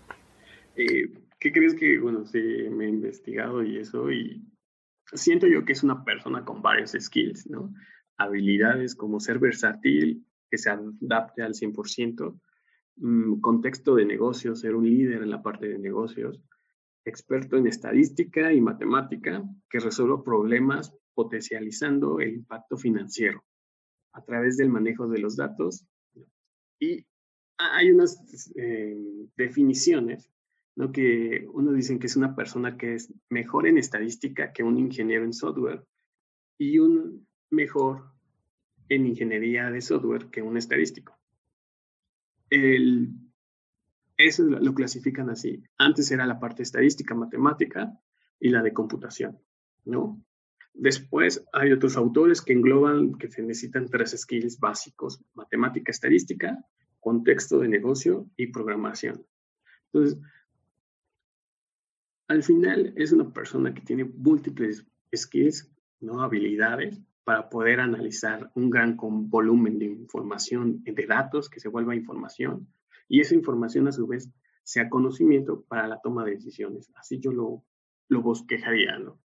[0.76, 4.40] Eh, ¿Qué crees que, bueno, sí, me he investigado y eso, y
[5.12, 7.74] siento yo que es una persona con varios skills, ¿no?
[8.16, 12.40] Habilidades como ser versátil, que se adapte al 100%,
[12.96, 16.40] mm, contexto de negocios, ser un líder en la parte de negocios,
[17.04, 23.44] experto en estadística y matemática, que resuelva problemas potencializando el impacto financiero
[24.12, 25.84] a través del manejo de los datos
[26.78, 27.04] y
[27.72, 28.96] hay unas eh,
[29.36, 30.30] definiciones,
[30.76, 30.92] ¿no?
[30.92, 35.24] Que uno dicen que es una persona que es mejor en estadística que un ingeniero
[35.24, 35.84] en software
[36.58, 38.12] y un mejor
[38.88, 41.18] en ingeniería de software que un estadístico.
[42.48, 43.12] El,
[44.16, 45.62] eso lo clasifican así.
[45.78, 47.92] Antes era la parte estadística, matemática
[48.40, 49.38] y la de computación,
[49.84, 50.24] ¿no?
[50.72, 56.64] Después hay otros autores que engloban que se necesitan tres skills básicos, matemática, estadística
[57.00, 59.26] contexto de negocio y programación.
[59.92, 60.20] Entonces,
[62.28, 65.68] al final es una persona que tiene múltiples skills,
[66.00, 66.22] ¿no?
[66.22, 72.68] habilidades para poder analizar un gran volumen de información, de datos que se vuelva información
[73.08, 74.30] y esa información a su vez
[74.62, 76.90] sea conocimiento para la toma de decisiones.
[76.94, 77.64] Así yo lo,
[78.08, 79.20] lo bosquejaría, ¿no?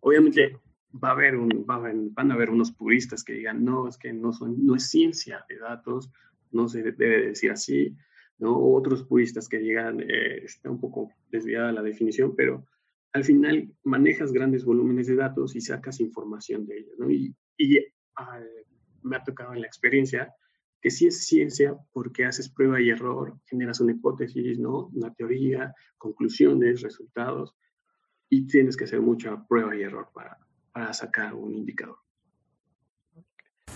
[0.00, 0.58] Obviamente
[1.02, 4.32] va a haber un, van a haber unos puristas que digan, no, es que no,
[4.32, 6.10] son, no es ciencia de datos,
[6.54, 7.96] no se debe decir así,
[8.38, 8.58] ¿no?
[8.58, 12.66] Otros puristas que llegan, eh, está un poco desviada la definición, pero
[13.12, 17.10] al final manejas grandes volúmenes de datos y sacas información de ellos, ¿no?
[17.10, 17.34] Y,
[19.02, 20.32] me ha tocado en la experiencia
[20.80, 24.86] que sí es ciencia porque haces prueba y error, generas una hipótesis, ¿no?
[24.94, 27.54] Una teoría, conclusiones, resultados,
[28.30, 30.38] y tienes que hacer mucha prueba y error para,
[30.72, 32.03] para sacar un indicador.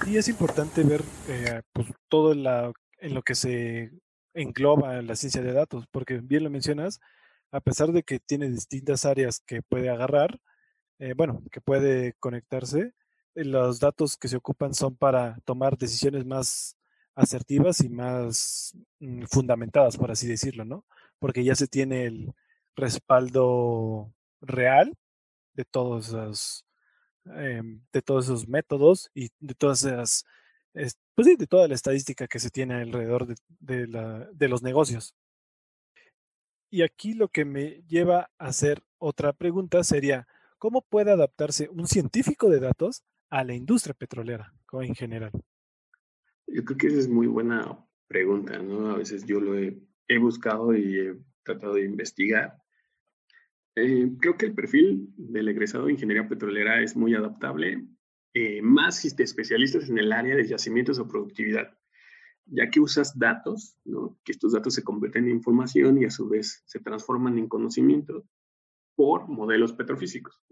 [0.09, 3.93] Y es importante ver eh, pues, todo la, en lo que se
[4.33, 6.99] engloba la ciencia de datos, porque bien lo mencionas,
[7.51, 10.41] a pesar de que tiene distintas áreas que puede agarrar,
[10.99, 12.95] eh, bueno, que puede conectarse,
[13.35, 16.79] eh, los datos que se ocupan son para tomar decisiones más
[17.15, 20.87] asertivas y más mm, fundamentadas, por así decirlo, ¿no?
[21.19, 22.33] Porque ya se tiene el
[22.77, 24.97] respaldo real
[25.53, 26.65] de todos los,
[27.37, 30.25] Em, de todos esos métodos y de todas esas,
[30.73, 33.27] pues sí, de toda la estadística que se tiene alrededor
[33.61, 35.15] de, los negocios.
[36.71, 40.27] Y aquí lo que me lleva a hacer otra pregunta sería,
[40.59, 45.33] ¿cómo puede adaptarse un científico de datos a la industria petrolera en general?
[46.47, 48.91] Yo creo que esa es muy buena pregunta, ¿no?
[48.91, 52.59] A veces yo lo he buscado y he tratado de investigar
[53.85, 57.87] eh, creo que el perfil del egresado de ingeniería petrolera es muy adaptable,
[58.35, 61.77] eh, más si te especialistas en el área de yacimientos o productividad,
[62.47, 63.77] ya que usas datos,
[64.25, 68.25] que estos datos se convierten en información y a su vez se transforman en conocimiento
[68.95, 70.43] por modelos petrofísicos.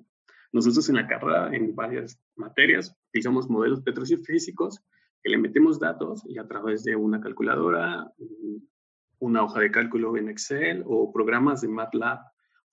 [0.53, 4.81] Nosotros en la carrera, en varias materias, utilizamos modelos petrofísicos
[5.23, 8.13] que le metemos datos y a través de una calculadora,
[9.19, 12.21] una hoja de cálculo en Excel o programas de MATLAB,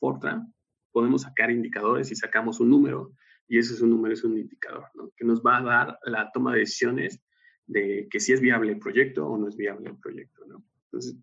[0.04, 0.54] Fortran,
[0.92, 3.14] podemos sacar indicadores y sacamos un número
[3.48, 5.14] y ese es un número, es un indicador, ¿no?
[5.16, 7.22] que nos va a dar la toma de decisiones
[7.68, 10.46] de que si es viable el proyecto o no es viable el proyecto.
[10.46, 10.62] ¿no?
[10.88, 11.16] Entonces,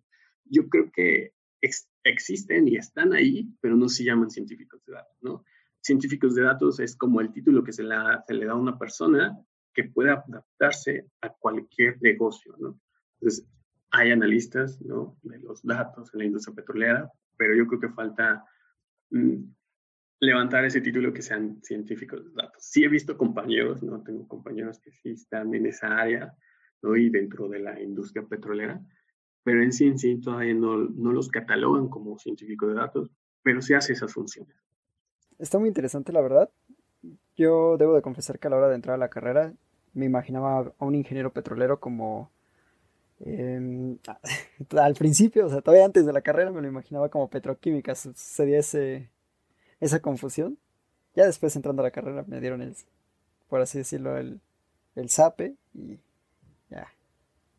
[0.45, 1.33] yo creo que
[2.03, 5.17] existen y están ahí, pero no se llaman científicos de datos.
[5.21, 5.45] ¿no?
[5.79, 9.37] Científicos de datos es como el título que se, se le da a una persona
[9.75, 12.55] que pueda adaptarse a cualquier negocio.
[12.57, 12.79] ¿no?
[13.19, 13.47] Entonces,
[13.91, 15.19] hay analistas ¿no?
[15.21, 18.43] de los datos en la industria petrolera, pero yo creo que falta
[20.19, 22.63] levantar ese título que sean científicos de datos.
[22.63, 24.01] Sí he visto compañeros, ¿no?
[24.03, 26.33] Tengo compañeros que sí están en esa área,
[26.81, 26.95] ¿no?
[26.95, 28.81] Y dentro de la industria petrolera,
[29.43, 33.61] pero en sí en sí todavía no, no los catalogan como científicos de datos, pero
[33.61, 34.55] sí hace esas funciones.
[35.39, 36.49] Está muy interesante, la verdad.
[37.35, 39.53] Yo debo de confesar que a la hora de entrar a la carrera
[39.93, 42.31] me imaginaba a un ingeniero petrolero como...
[43.23, 43.97] Em,
[44.77, 48.59] al principio, o sea, todavía antes de la carrera me lo imaginaba como petroquímica, sería
[48.59, 49.09] ese,
[49.79, 50.57] esa confusión.
[51.15, 52.75] Ya después entrando a la carrera me dieron el,
[53.49, 54.39] por así decirlo, el,
[54.95, 55.99] el SAPE y
[56.69, 56.87] ya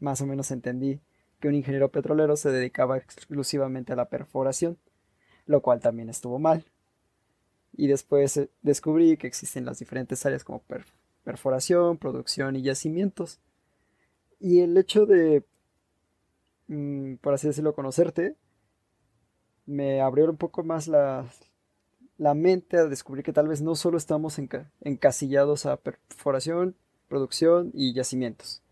[0.00, 1.00] más o menos entendí
[1.38, 4.78] que un ingeniero petrolero se dedicaba exclusivamente a la perforación,
[5.46, 6.64] lo cual también estuvo mal.
[7.72, 10.62] Y después eh, descubrí que existen las diferentes áreas como
[11.24, 13.40] perforación, producción y yacimientos.
[14.38, 15.44] Y el hecho de,
[17.20, 18.36] por así decirlo, conocerte,
[19.66, 21.26] me abrió un poco más la,
[22.18, 24.38] la mente a descubrir que tal vez no solo estamos
[24.80, 26.76] encasillados a perforación,
[27.08, 28.62] producción y yacimientos.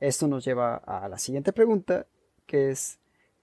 [0.00, 2.06] Esto nos lleva a la siguiente pregunta,
[2.46, 2.98] que es,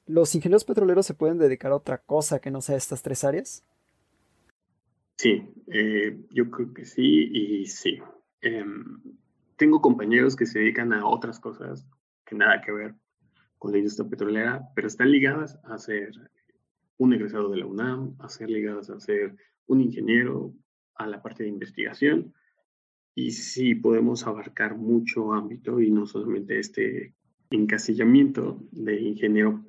[0.05, 3.65] ¿los ingenieros petroleros se pueden dedicar a otra cosa que no sea estas tres áreas?
[5.17, 7.99] Sí, eh, yo creo que sí y sí.
[8.41, 9.01] Em,
[9.55, 11.87] tengo compañeros que se dedican a otras cosas
[12.25, 12.95] que nada que ver
[13.63, 16.12] con la industria petrolera, pero están ligadas a ser
[16.97, 20.54] un egresado de la UNAM, a ser ligadas a ser un ingeniero,
[20.95, 22.34] a la parte de investigación.
[23.15, 27.15] Y sí podemos abarcar mucho ámbito y no solamente este
[27.52, 29.63] encasillamiento de ingeniero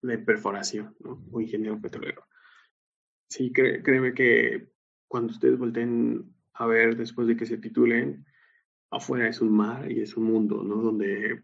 [0.00, 0.96] de perforación
[1.30, 2.24] o ingeniero petrolero.
[3.28, 4.70] Sí, créeme que
[5.06, 8.24] cuando ustedes volteen a ver después de que se titulen,
[8.90, 10.76] afuera es un mar y es un mundo, ¿no?
[10.76, 11.42] Donde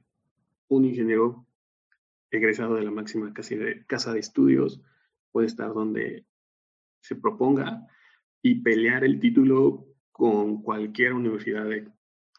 [0.68, 1.46] un ingeniero
[2.36, 4.80] egresado de la máxima casa de estudios
[5.32, 6.26] puede estar donde
[7.00, 7.86] se proponga
[8.42, 11.66] y pelear el título con cualquier universidad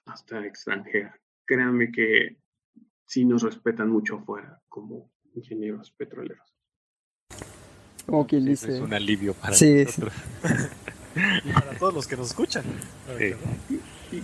[0.06, 1.20] hasta extranjera.
[1.46, 2.38] Créanme que
[3.06, 6.56] sí nos respetan mucho afuera como ingenieros petroleros.
[8.06, 8.76] Como quien dice.
[8.76, 10.14] Es un alivio para nosotros.
[11.44, 12.64] y para todos los que nos escuchan.
[14.12, 14.20] ¿Y,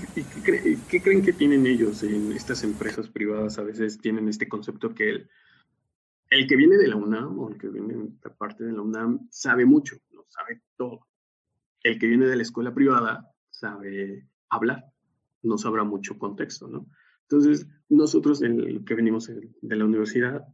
[0.87, 3.57] qué, creen que tienen ellos en estas empresas privadas?
[3.57, 5.29] A veces tienen este concepto que el,
[6.31, 9.27] el que viene de la UNAM o el que viene de parte de la UNAM
[9.29, 11.07] sabe mucho, no sabe todo.
[11.83, 14.85] El que viene de la escuela privada sabe hablar,
[15.43, 16.87] no sabrá mucho contexto, ¿no?
[17.23, 20.47] Entonces, nosotros, el que venimos de la universidad,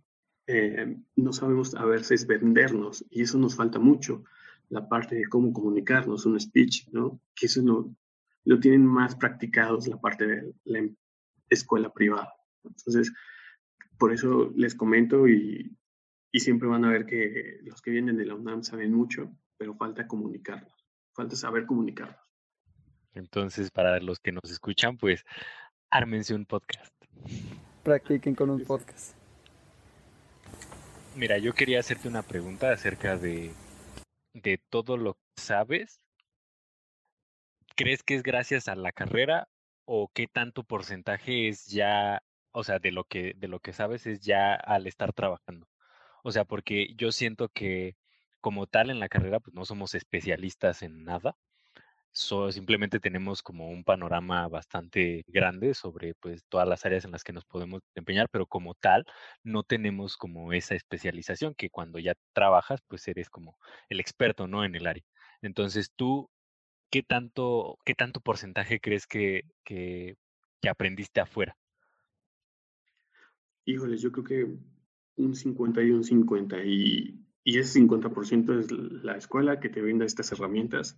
[0.48, 4.24] eh, no sabemos a veces vendernos y eso nos falta mucho,
[4.70, 7.22] la parte de cómo comunicarnos, un speech, ¿no?
[7.36, 7.96] Que eso no,
[8.46, 10.90] lo tienen más practicados la parte de la
[11.50, 12.34] escuela privada.
[12.64, 13.12] Entonces,
[13.98, 15.74] por eso les comento y,
[16.34, 20.08] siempre van a ver que los que vienen de la UNAM saben mucho, pero falta
[20.08, 20.72] comunicarlos,
[21.16, 22.22] falta saber comunicarlos.
[23.16, 25.26] Entonces, para los que nos escuchan, pues
[25.90, 26.94] ármense un podcast.
[27.84, 29.16] Practiquen con un podcast.
[31.16, 33.52] Mira, yo quería hacerte una pregunta acerca de,
[34.36, 36.00] de todo lo que sabes.
[37.76, 39.48] ¿Crees que es gracias a la carrera
[39.86, 44.08] o qué tanto porcentaje es ya o sea, de lo que, de lo que sabes
[44.08, 45.68] es ya al estar trabajando.
[46.24, 47.96] O sea, porque yo siento que
[48.42, 51.38] como tal en la carrera, pues no somos especialistas en nada.
[52.52, 57.34] simplemente tenemos como un panorama bastante grande sobre pues todas las áreas en las que
[57.34, 59.06] nos podemos desempeñar, pero como tal
[59.44, 63.58] no tenemos como esa especialización que cuando ya trabajas pues eres como
[63.90, 64.66] el experto, ¿no?
[64.66, 65.04] En el área.
[65.42, 66.30] Entonces tú,
[66.92, 70.16] ¿qué tanto, qué tanto porcentaje crees que, que,
[70.62, 71.58] que aprendiste afuera?
[73.68, 74.58] Híjoles, yo creo que
[75.18, 80.06] un 50 y un 50 y, y ese 50% es la escuela que te brinda
[80.06, 80.98] estas herramientas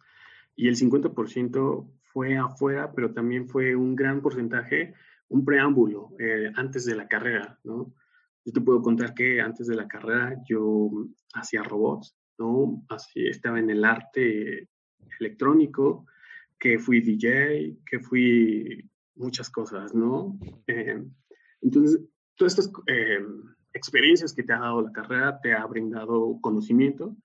[0.56, 4.94] y el 50% fue afuera, pero también fue un gran porcentaje,
[5.30, 7.92] un preámbulo eh, antes de la carrera, ¿no?
[8.46, 10.92] Yo te puedo contar que antes de la carrera yo
[11.34, 12.86] hacía robots, ¿no?
[12.90, 14.70] Así estaba en el arte
[15.20, 16.06] electrónico
[16.60, 20.38] que fui DJ, que fui muchas cosas, ¿no?
[20.68, 21.04] Eh,
[21.62, 22.00] entonces,
[22.40, 23.20] todas estas eh,
[23.74, 27.18] experiencias que te ha dado la carrera te ha brindado conocimiento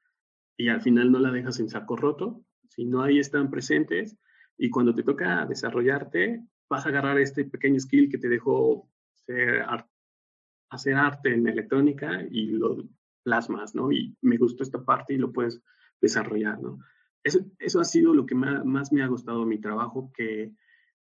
[0.57, 4.19] y al final no la dejas en saco roto, sino ahí están presentes
[4.59, 8.91] y cuando te toca desarrollarte, vas a agarrar este pequeño skill que te dejó
[10.69, 12.85] hacer arte en electrónica y lo
[13.23, 13.93] plasmas, ¿no?
[13.93, 15.63] Y me gustó esta parte y lo puedes
[16.01, 16.81] desarrollar, ¿no?
[17.23, 20.53] Eso, eso ha sido lo que más, me ha gustado mi trabajo, que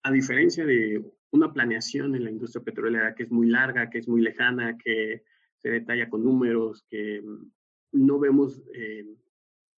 [0.05, 4.09] a diferencia de una planeación en la industria petrolera que es muy larga, que es
[4.09, 5.25] muy lejana, que
[5.59, 7.23] se detalla con números, que
[7.93, 9.07] no vemos eh,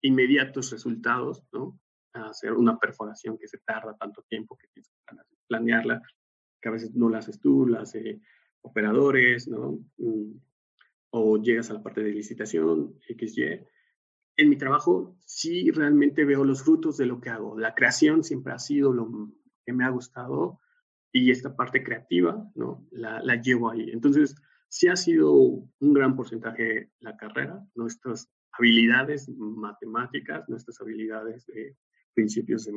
[0.03, 1.79] inmediatos resultados, ¿no?
[2.13, 5.15] hacer una perforación que se tarda tanto tiempo que tienes que
[5.47, 6.03] planearla,
[6.61, 8.21] que a veces no la haces tú, la hace
[8.63, 9.79] operadores, ¿no?
[9.99, 10.33] Mm,
[11.11, 13.65] o llegas a la parte de licitación, XY.
[14.37, 17.59] En mi trabajo sí realmente veo los frutos de lo que hago.
[17.59, 19.33] La creación siempre ha sido lo
[19.65, 20.61] que me ha gustado
[21.13, 22.87] y esta parte creativa, ¿no?
[22.91, 23.91] La, la llevo ahí.
[23.91, 24.35] Entonces,
[24.69, 31.77] sí ha sido un gran porcentaje la carrera, nuestras habilidades matemáticas, nuestras habilidades de
[32.15, 32.73] principios de,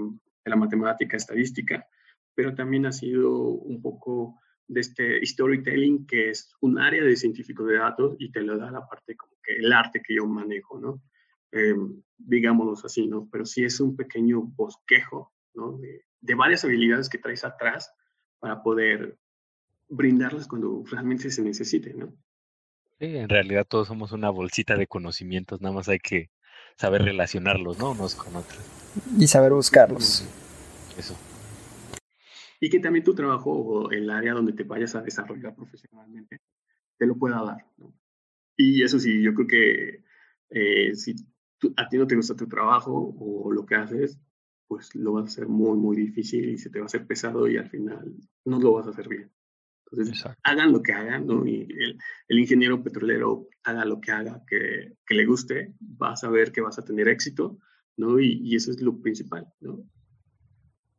[0.45, 1.85] la matemática estadística,
[2.33, 7.65] pero también ha sido un poco de este storytelling, que es un área de científico
[7.65, 10.79] de datos y te lo da la parte como que el arte que yo manejo,
[10.79, 11.01] ¿no?
[11.51, 11.75] Eh,
[12.17, 13.27] digámoslo así, ¿no?
[13.31, 15.77] Pero sí es un pequeño bosquejo, ¿no?
[15.77, 17.91] De, de, varias habilidades que traes atrás
[18.41, 19.17] para poder
[19.87, 22.11] brindarlas cuando realmente se necesite, ¿no?
[22.99, 26.29] Sí, en realidad todos somos una bolsita de conocimientos, nada más hay que
[26.75, 27.91] saber relacionarlos, ¿no?
[27.91, 28.59] Unos con otros.
[29.17, 30.27] Y saber buscarlos.
[30.97, 31.15] Eso.
[32.59, 36.41] Y que también tu trabajo o el área donde te vayas a desarrollar profesionalmente
[36.97, 37.93] te lo pueda dar, ¿no?
[38.55, 40.03] Y eso sí, yo creo que
[40.51, 41.15] eh, si
[41.77, 44.19] a ti no te gusta tu trabajo o lo que haces,
[44.71, 47.45] pues lo vas a hacer muy, muy difícil y se te va a hacer pesado
[47.45, 49.29] y al final no lo vas a hacer bien.
[49.91, 51.45] Entonces, hagan lo que hagan, ¿no?
[51.45, 51.67] Y
[52.29, 56.61] el, ingeniero petrolero haga lo que haga, que, que, le guste, vas a ver que
[56.61, 57.59] vas a tener éxito,
[57.97, 58.17] ¿no?
[58.17, 59.83] Y, y, eso es lo principal, ¿no?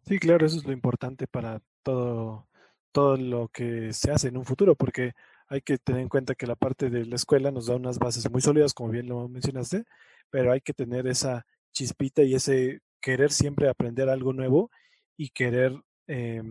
[0.02, 2.48] Sí, claro, eso es lo importante para todo,
[2.92, 5.14] todo lo que se hace en un futuro, porque
[5.48, 8.30] hay que tener en cuenta que la parte de la escuela nos da unas bases
[8.30, 9.87] muy sólidas, como bien lo mencionaste,
[10.28, 14.71] pero hay que tener esa chispita y ese querer siempre aprender algo nuevo
[15.17, 15.75] y querer
[16.07, 16.43] eh,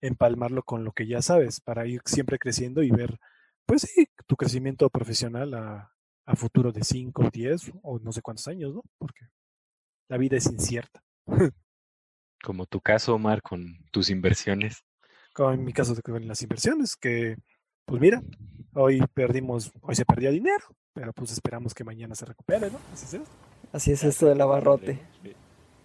[0.00, 3.18] empalmarlo con lo que ya sabes para ir siempre creciendo y ver,
[3.66, 5.92] pues sí, tu crecimiento profesional a,
[6.26, 8.82] a futuro de 5, 10 o no sé cuántos años, ¿no?
[8.98, 9.26] Porque
[10.08, 11.02] la vida es incierta.
[12.42, 14.84] Como tu caso, Omar, con tus inversiones.
[15.34, 17.36] Como en mi caso con las inversiones, que
[17.84, 18.22] pues mira,
[18.74, 20.64] hoy perdimos, hoy se perdió dinero,
[20.94, 22.78] pero pues esperamos que mañana se recupere, ¿no?
[22.92, 23.22] Así es.
[23.72, 25.00] Así es esto del abarrote.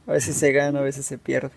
[0.08, 1.52] A veces se gana, a veces se pierde.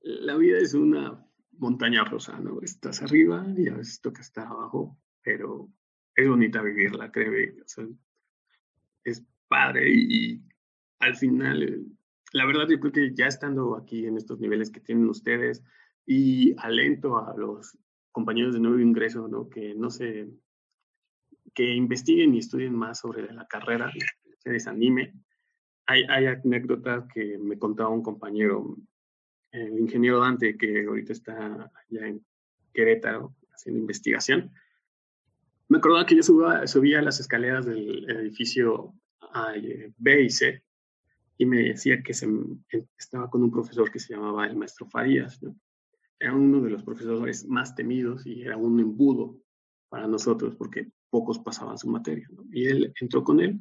[0.00, 1.24] La vida es una
[1.58, 2.60] montaña rosa, ¿no?
[2.60, 5.70] Estás arriba y a veces toca estar abajo, pero
[6.16, 7.62] es bonita vivirla, créeme.
[7.62, 7.86] O sea,
[9.04, 10.42] es padre y,
[10.98, 11.84] al final,
[12.32, 15.62] la verdad yo creo que ya estando aquí en estos niveles que tienen ustedes
[16.06, 17.78] y alento a los
[18.10, 19.48] compañeros de nuevo ingreso, ¿no?
[19.48, 20.28] Que no se,
[21.54, 23.92] que investiguen y estudien más sobre la carrera,
[24.38, 25.24] se desanimen.
[25.86, 28.76] Hay, hay anécdotas que me contaba un compañero
[29.52, 32.24] el ingeniero Dante, que ahorita está allá en
[32.72, 34.50] Querétaro haciendo investigación.
[35.68, 38.94] Me acordaba que yo subía, subía las escaleras del edificio
[39.54, 40.62] eh, B y C
[41.38, 42.28] y me decía que se,
[42.98, 45.40] estaba con un profesor que se llamaba el maestro Farías.
[46.18, 49.36] Era uno de los profesores más temidos y era un embudo
[49.88, 52.28] para nosotros porque pocos pasaban su materia.
[52.50, 53.60] Y él entró con él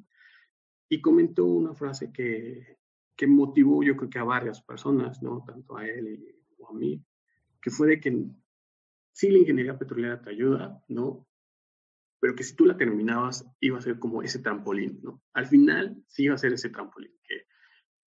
[0.92, 2.78] y comentó una frase que,
[3.16, 5.42] que motivó yo creo que a varias personas, ¿no?
[5.48, 7.02] Tanto a él o a mí,
[7.62, 8.26] que fue de que
[9.14, 11.26] sí la ingeniería petrolera te ayuda, ¿no?
[12.20, 15.24] Pero que si tú la terminabas iba a ser como ese trampolín, ¿no?
[15.32, 17.46] Al final sí iba a ser ese trampolín, que,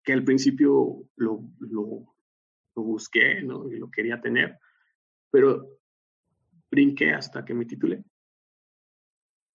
[0.03, 2.15] que al principio lo, lo,
[2.77, 3.67] lo busqué, ¿no?
[3.73, 4.59] Y lo quería tener,
[5.31, 5.79] pero
[6.71, 8.05] brinqué hasta que me titulé.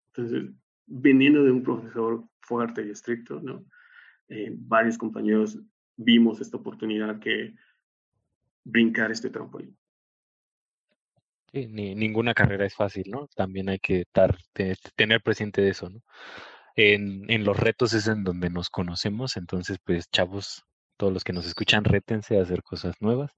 [0.08, 0.52] Entonces,
[0.90, 3.66] viniendo de un profesor fuerte y estricto, ¿no?
[4.28, 5.60] Eh, varios compañeros
[5.96, 7.54] vimos esta oportunidad que
[8.64, 9.78] brincar este trampolín.
[11.52, 13.28] Sí, ni, ninguna carrera es fácil, ¿no?
[13.36, 14.38] También hay que estar,
[14.96, 16.02] tener presente de eso, ¿no?
[16.76, 20.64] En, en, los retos es en donde nos conocemos, entonces, pues, chavos,
[20.98, 23.32] todos los que nos escuchan, rétense a hacer cosas nuevas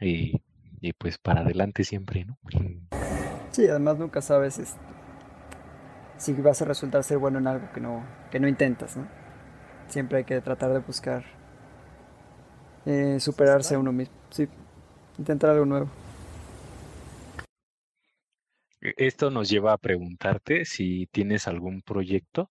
[0.00, 0.40] y,
[0.80, 2.38] y pues para adelante siempre, ¿no?
[3.50, 4.78] Sí, además nunca sabes este,
[6.18, 8.98] si vas a resultar ser bueno en algo que no, que no intentas,
[9.88, 11.24] siempre hay que tratar de buscar
[12.84, 14.48] Eh, superarse uno mismo, sí.
[15.18, 15.90] Intentar algo nuevo.
[18.80, 22.50] E, esto nos lleva a preguntarte si tienes algún proyecto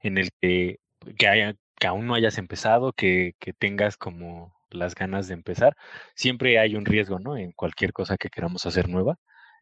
[0.00, 0.80] en el que,
[1.18, 5.76] que, haya, que aún no hayas empezado, que, que tengas como las ganas de empezar.
[6.14, 7.36] Siempre hay un riesgo, ¿no?
[7.36, 9.18] En cualquier cosa que queramos hacer nueva.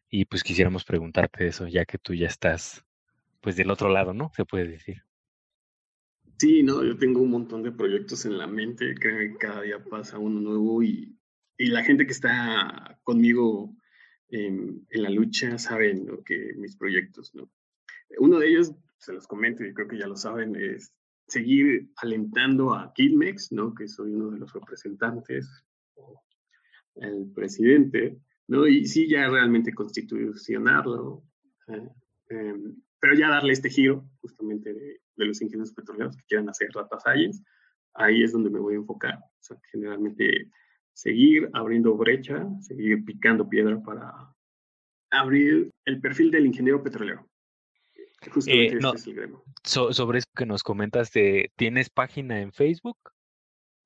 [0.09, 2.85] Y pues quisiéramos preguntarte eso, ya que tú ya estás,
[3.41, 4.31] pues del otro lado, ¿no?
[4.35, 4.97] Se puede decir.
[6.37, 9.83] Sí, no, yo tengo un montón de proyectos en la mente, creo que cada día
[9.83, 11.17] pasa uno nuevo y,
[11.57, 13.75] y la gente que está conmigo
[14.29, 16.23] en, la lucha saben ¿no?
[16.23, 17.51] que mis proyectos, ¿no?
[18.19, 20.93] Uno de ellos, se los comento y creo que ya lo saben, es
[21.27, 23.73] seguir alentando a Kidmex, ¿no?
[23.73, 25.47] Que soy uno de los representantes,
[26.95, 28.67] el presidente, ¿no?
[28.67, 31.23] Y sí, ya realmente constitucionarlo,
[31.67, 32.55] eh,
[32.99, 36.99] pero ya darle este giro justamente de, de, los ingenieros petroleros que quieran hacer data
[36.99, 37.43] science,
[37.93, 39.17] ahí es donde me voy a enfocar.
[39.17, 40.49] O sea, generalmente
[40.93, 44.13] seguir abriendo brecha, seguir picando piedra para
[45.11, 47.25] abrir el perfil del ingeniero petrolero.
[48.47, 49.09] Eh, no, es
[49.63, 52.97] so, sobre eso que nos comentas, de, ¿tienes página en Facebook?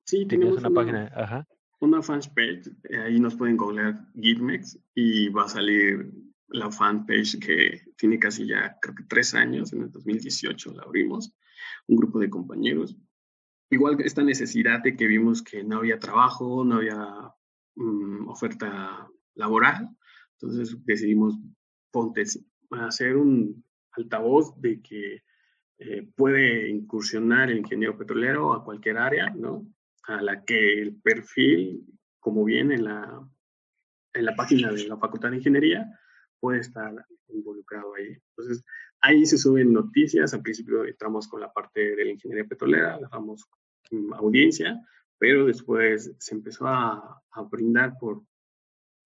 [0.06, 1.46] Sí, tenemos una, una, página, ajá.
[1.78, 2.68] Una fanpage,
[3.04, 6.10] ahí nos pueden googlear Gitmex y va a salir
[6.48, 11.34] la fanpage que tiene casi ya, creo que tres años, en el 2018 la abrimos,
[11.88, 12.96] un grupo de compañeros.
[13.70, 16.96] Igual esta necesidad de que vimos que no había trabajo, no había
[17.76, 19.88] um, oferta laboral,
[20.32, 21.38] entonces decidimos
[21.90, 22.24] ponte,
[22.70, 25.22] hacer un altavoz de que
[25.78, 29.66] eh, puede incursionar el ingeniero petrolero a cualquier área, ¿no?
[30.04, 31.84] A la que el perfil,
[32.20, 33.28] como viene en la,
[34.12, 35.88] en la página de la Facultad de Ingeniería,
[36.44, 36.92] puede estar
[37.28, 38.18] involucrado ahí.
[38.36, 38.62] Entonces,
[39.00, 40.34] ahí se suben noticias.
[40.34, 43.48] Al principio entramos con la parte de la ingeniería petrolera, dejamos
[44.12, 44.78] audiencia,
[45.16, 48.24] pero después se empezó a, a brindar por,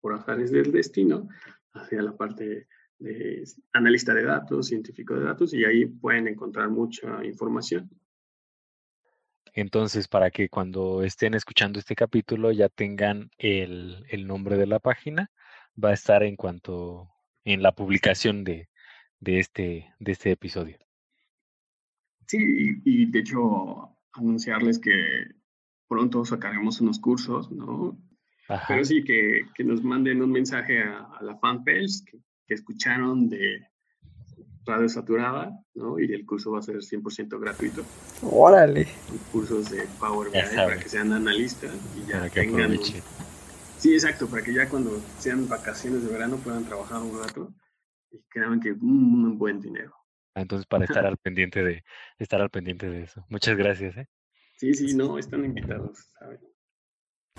[0.00, 1.28] por azares del destino
[1.74, 2.66] hacia la parte
[2.98, 7.88] de analista de datos, científico de datos, y ahí pueden encontrar mucha información.
[9.52, 14.80] Entonces, para que cuando estén escuchando este capítulo ya tengan el, el nombre de la
[14.80, 15.30] página,
[15.82, 17.08] va a estar en cuanto
[17.52, 18.68] en la publicación de,
[19.20, 20.78] de, este, de este episodio.
[22.26, 22.38] Sí,
[22.84, 24.92] y, de hecho, anunciarles que
[25.88, 27.98] pronto sacaremos unos cursos, ¿no?
[28.48, 28.64] Ajá.
[28.68, 32.18] Pero sí, que, que, nos manden un mensaje a, a la fanpage, que
[32.48, 33.68] que escucharon de
[34.64, 36.00] Radio Saturada, ¿no?
[36.00, 37.84] Y el curso va a ser 100% gratuito.
[38.22, 38.88] Órale.
[39.30, 42.72] Cursos de Power BI para que sean analistas y ya tengan...
[42.72, 42.78] Un...
[43.78, 47.54] Sí, exacto, para que ya cuando sean vacaciones de verano puedan trabajar un rato
[48.10, 49.94] y crean que un, un buen dinero.
[50.34, 51.84] Ah, entonces, para estar al pendiente de
[52.18, 53.24] estar al pendiente de eso.
[53.28, 54.08] Muchas gracias, ¿eh?
[54.56, 56.40] Sí, sí, no, están invitados, ¿saben?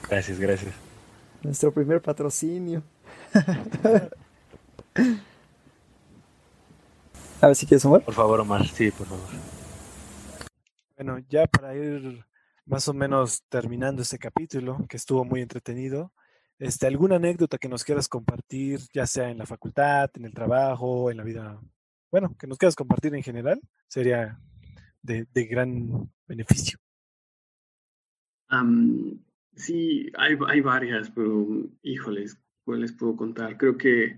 [0.10, 0.74] Gracias, gracias.
[1.44, 2.84] Nuestro primer patrocinio.
[7.42, 8.04] A ver si quieres, Omar.
[8.04, 9.26] Por favor, Omar, sí, por favor.
[10.96, 12.26] Bueno, ya para ir
[12.66, 16.12] más o menos terminando este capítulo, que estuvo muy entretenido,
[16.60, 21.10] este, ¿alguna anécdota que nos quieras compartir, ya sea en la facultad, en el trabajo,
[21.10, 21.60] en la vida?
[22.12, 24.40] Bueno, que nos quieras compartir en general, sería
[25.02, 26.78] de, de gran beneficio.
[29.56, 31.48] Sí, hay, hay varias, pero
[31.82, 33.58] híjoles, ¿cuál les puedo contar?
[33.58, 34.18] Creo que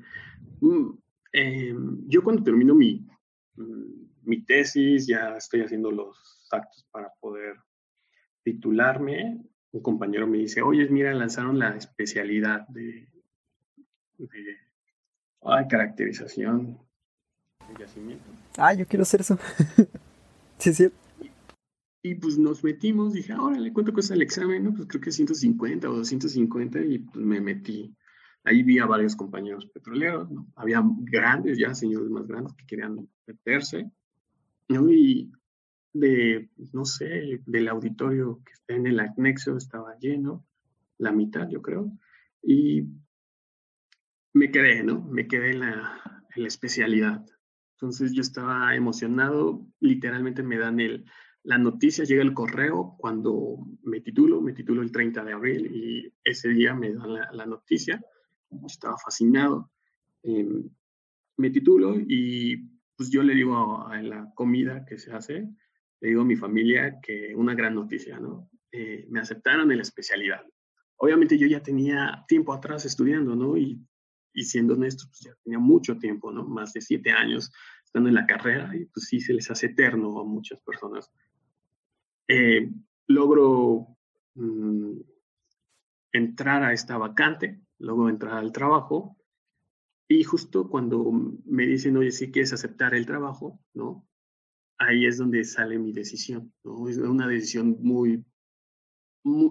[1.34, 1.76] eh,
[2.08, 3.08] yo cuando termino mi,
[3.56, 7.56] mm, mi tesis, ya estoy haciendo los actos para poder
[8.44, 13.08] titularme, un compañero me dice, oye, mira, lanzaron la especialidad de,
[14.18, 14.58] de
[15.44, 16.78] ay, caracterización
[17.68, 18.26] de yacimiento.
[18.58, 19.38] Ah, yo quiero hacer eso.
[20.58, 20.92] sí, sí.
[21.22, 24.64] Y, y, pues nos metimos, dije, órale, ¿cuánto cuesta el examen?
[24.64, 27.96] No, pues creo que 150 o 250 y pues me metí.
[28.44, 30.48] Ahí vi a varios compañeros petroleros, ¿no?
[30.56, 33.92] había grandes ya, señores más grandes que querían meterse,
[34.68, 34.92] ¿no?
[34.92, 35.32] Y
[35.94, 40.46] de, no sé, del auditorio que está en el anexo estaba lleno,
[40.98, 41.92] la mitad yo creo,
[42.42, 42.88] y
[44.34, 45.02] me quedé, ¿no?
[45.02, 47.26] Me quedé en la, en la especialidad.
[47.76, 51.06] Entonces yo estaba emocionado, literalmente me dan el,
[51.44, 56.14] la noticia, llega el correo cuando me titulo, me titulo el 30 de abril y
[56.24, 58.00] ese día me dan la, la noticia
[58.68, 59.72] estaba fascinado.
[60.24, 60.48] Eh,
[61.38, 62.58] me titulo y
[62.96, 65.50] pues yo le digo a, la comida que se hace,
[66.02, 68.50] le digo a mi familia que una gran noticia, ¿no?
[68.72, 70.42] Eh, me aceptaron en la especialidad.
[70.98, 73.58] Obviamente yo ya tenía tiempo atrás estudiando, ¿no?
[73.58, 73.80] Y,
[74.34, 76.44] y siendo honesto, pues ya tenía mucho tiempo, ¿no?
[76.44, 77.52] Más de siete años
[77.86, 81.12] estando en la carrera y pues sí se les hace eterno a muchas personas.
[82.28, 82.72] Eh,
[83.08, 83.98] logro
[84.36, 85.00] mmm,
[86.14, 89.18] entrar a esta vacante, luego entrar al trabajo.
[90.08, 91.12] Y justo cuando
[91.46, 94.08] me dicen, oye, si quieres aceptar el trabajo, ¿no?
[94.88, 96.88] Ahí es donde sale mi decisión, ¿no?
[96.90, 98.24] Es una decisión muy,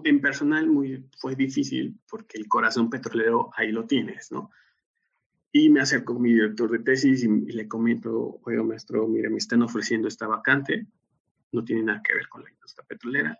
[0.03, 4.49] en personal, muy, fue difícil porque el corazón petrolero ahí lo tienes, ¿no?
[5.53, 9.37] Y me acerco mi director de tesis y, y le comento, oiga, maestro, mire, me
[9.37, 10.87] están ofreciendo esta vacante,
[11.51, 13.39] no tiene nada que ver con la industria petrolera,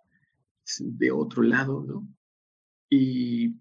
[0.65, 2.07] es de otro lado, ¿no?
[2.91, 3.55] y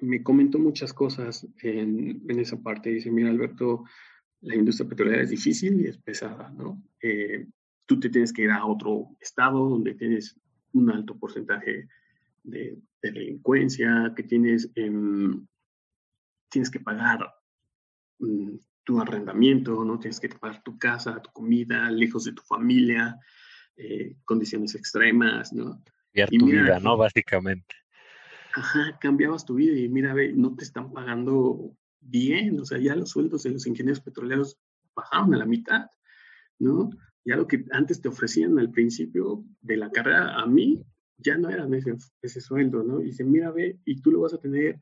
[0.00, 2.90] me comentó muchas cosas en, en, esa parte.
[2.90, 3.84] Dice, mira, Alberto,
[4.42, 6.82] la industria petrolera es difícil y es pesada, ¿no?
[7.02, 7.46] Eh,
[7.86, 10.38] tú te tienes que ir a otro estado donde tienes
[10.72, 11.88] un alto porcentaje
[12.42, 14.92] de, de delincuencia, que tienes, eh,
[16.48, 17.34] tienes que pagar
[18.18, 19.98] um, tu arrendamiento, ¿no?
[19.98, 23.18] Tienes que pagar tu casa, tu comida, lejos de tu familia,
[23.76, 25.82] eh, condiciones extremas, ¿no?
[26.12, 26.96] Y tu mira, vida, ¿no?
[26.96, 27.74] Básicamente
[28.56, 32.96] ajá, cambiabas tu vida y mira, ve, no te están pagando bien, o sea, ya
[32.96, 34.58] los sueldos de los ingenieros petroleros
[34.94, 35.90] bajaron a la mitad,
[36.58, 36.90] ¿no?
[37.26, 40.82] Ya lo que antes te ofrecían al principio de la carrera, a mí
[41.18, 43.02] ya no era ese, ese sueldo, ¿no?
[43.02, 44.80] Y dice, mira, ve, y tú lo vas a tener,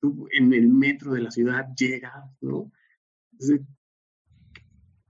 [0.00, 2.70] tú en el metro de la ciudad llegas, ¿no?
[3.32, 3.60] Entonces,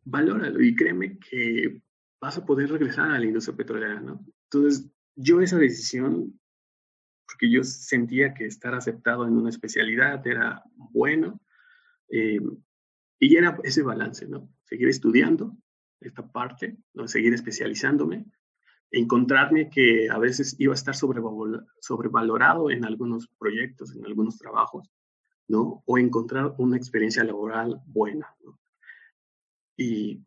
[0.05, 1.81] valóralo y créeme que
[2.21, 4.25] vas a poder regresar a la industria petrolera, ¿no?
[4.45, 6.39] Entonces, yo esa decisión
[7.27, 11.41] porque yo sentía que estar aceptado en una especialidad era bueno.
[12.09, 12.41] Eh,
[13.19, 14.49] y era ese balance, ¿no?
[14.65, 15.57] Seguir estudiando
[16.09, 17.09] esta parte, ¿no?
[17.09, 18.27] seguir especializándome,
[18.91, 24.91] encontrarme que a veces iba a estar sobrevalorado en algunos proyectos, en algunos trabajos,
[25.49, 25.83] ¿no?
[25.87, 28.59] O encontrar una experiencia laboral buena, ¿no?
[29.77, 30.25] Y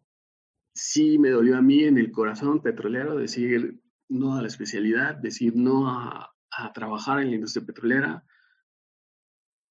[0.74, 5.56] sí me dolió a mí en el corazón petrolero decir no a la especialidad, decir
[5.56, 8.24] no a, a trabajar en la industria petrolera,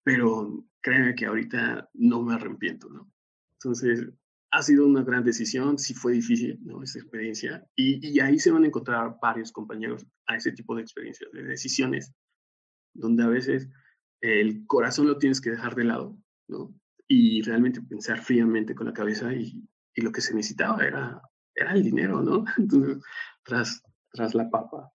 [0.03, 3.11] pero créeme que ahorita no me arrepiento, ¿no?
[3.55, 4.09] Entonces,
[4.57, 6.83] ha sido una gran decisión, sí fue difícil, ¿no?
[6.83, 10.81] Esa experiencia, y, y, ahí se van a encontrar varios compañeros a ese tipo de
[10.81, 12.15] experiencias, de decisiones,
[12.95, 13.69] donde a veces
[14.23, 16.17] el corazón lo tienes que dejar de lado,
[16.49, 16.75] ¿no?
[17.07, 21.21] Y realmente pensar fríamente con la cabeza y, y lo que se necesitaba era,
[21.55, 22.45] era el dinero, ¿no?
[22.57, 23.05] Entonces,
[23.45, 24.91] tras, tras la papa,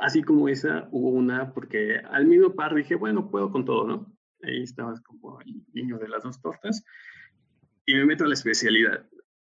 [0.00, 4.16] así como esa, hubo una, porque al mismo par dije, bueno, puedo con todo, ¿no?
[4.42, 6.82] Ahí estabas como el niño de las dos tortas,
[7.86, 9.08] y me meto a la especialidad.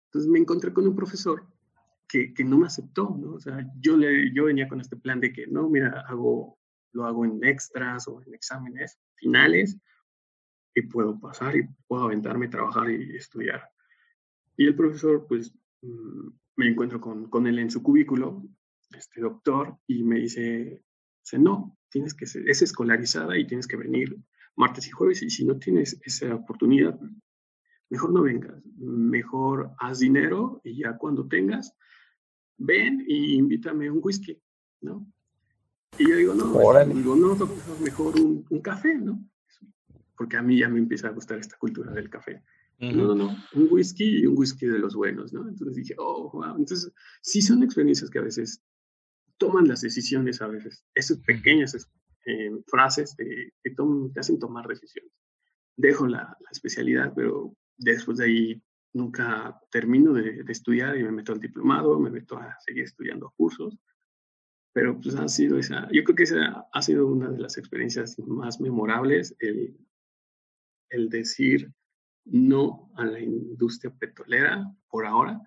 [0.06, 1.46] Entonces me encontré con un profesor
[2.08, 3.34] que, que no me aceptó, ¿no?
[3.34, 6.58] O sea, yo, le, yo venía con este plan de que, no, mira, hago,
[6.94, 9.78] lo hago en extras o en exámenes finales,
[10.78, 13.64] y puedo pasar y puedo aventarme, trabajar y estudiar.
[14.56, 15.52] Y el profesor, pues,
[15.82, 18.44] mm, me encuentro con, con él en su cubículo
[18.96, 20.84] este doctor y me dice,
[21.40, 24.18] no, tienes que ser, es escolarizada y tienes que venir
[24.56, 27.00] martes y jueves y si no tienes esa oportunidad,
[27.90, 31.74] mejor no vengas, mejor haz dinero y ya cuando tengas,
[32.58, 34.42] ven y invítame un whisky,
[34.82, 35.08] ¿no?
[35.98, 36.46] Y yo digo, no,
[36.94, 37.36] digo, no,
[37.82, 39.24] mejor un, un, café, ¿no?
[40.16, 42.44] Porque a mí ya me empieza a gustar esta cultura del café.
[42.80, 45.48] No, no, no, un whisky y un whisky de los buenos, ¿no?
[45.48, 46.58] Entonces dije, oh, wow.
[46.58, 48.62] Entonces, sí son experiencias que a veces
[49.38, 50.86] toman las decisiones a veces.
[50.94, 51.76] Esas pequeñas
[52.26, 53.76] eh, frases te, te,
[54.20, 55.12] hacen tomar decisiones.
[55.76, 58.64] Dejo la, la, especialidad, pero después de ahí
[58.94, 63.78] nunca termino de, estudiar y me meto al diplomado, me meto a seguir estudiando cursos.
[64.74, 68.18] Pero pues ha sido esa, yo creo que esa ha sido una de las experiencias
[68.20, 69.76] más memorables, el,
[70.90, 71.72] el decir
[72.26, 75.42] no a la industria petrolera por ahora,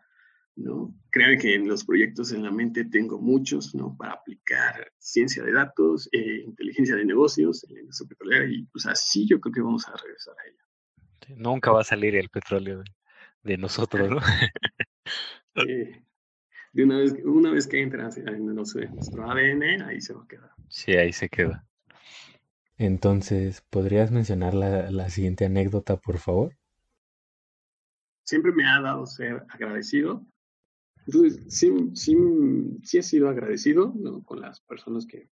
[0.56, 0.94] ¿no?
[1.10, 3.96] Créanme que en los proyectos en la mente tengo muchos, ¿no?
[3.96, 8.86] Para aplicar ciencia de datos, eh, inteligencia de negocios en la industria petrolera y pues
[8.86, 10.69] así yo creo que vamos a regresar a ella.
[11.26, 12.90] Sí, nunca va a salir el petróleo de,
[13.42, 14.20] de nosotros, ¿no?
[15.68, 16.02] eh,
[16.72, 20.22] de una vez, una vez que entra en no sé, nuestro ADN, ahí se va
[20.22, 20.50] a quedar.
[20.68, 21.64] Sí, ahí se queda.
[22.78, 26.56] Entonces, ¿podrías mencionar la, la siguiente anécdota, por favor?
[28.24, 30.24] Siempre me ha dado ser agradecido
[31.06, 32.16] entonces, sí, sí,
[32.84, 34.22] sí he sido agradecido ¿no?
[34.22, 35.28] con las personas que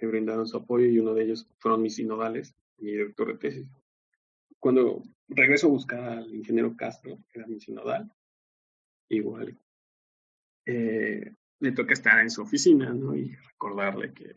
[0.00, 3.66] me brindaron su apoyo y uno de ellos fueron mis sinodales, mi director de tesis.
[4.64, 8.10] Cuando regreso a buscar al ingeniero Castro, que era mi sinodal,
[9.10, 9.58] igual
[10.64, 13.14] eh, le toca estar en su oficina ¿no?
[13.14, 14.34] y recordarle que,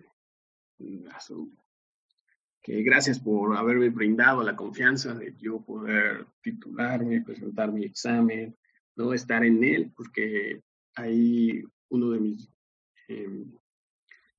[2.62, 8.54] que gracias por haberme brindado la confianza de yo poder titularme, presentar mi examen,
[8.98, 10.62] no estar en él, porque
[10.96, 12.52] ahí uno de mis,
[13.08, 13.46] eh,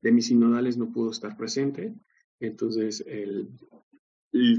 [0.02, 1.94] de mis sinodales no pudo estar presente
[2.40, 3.48] Entonces, él,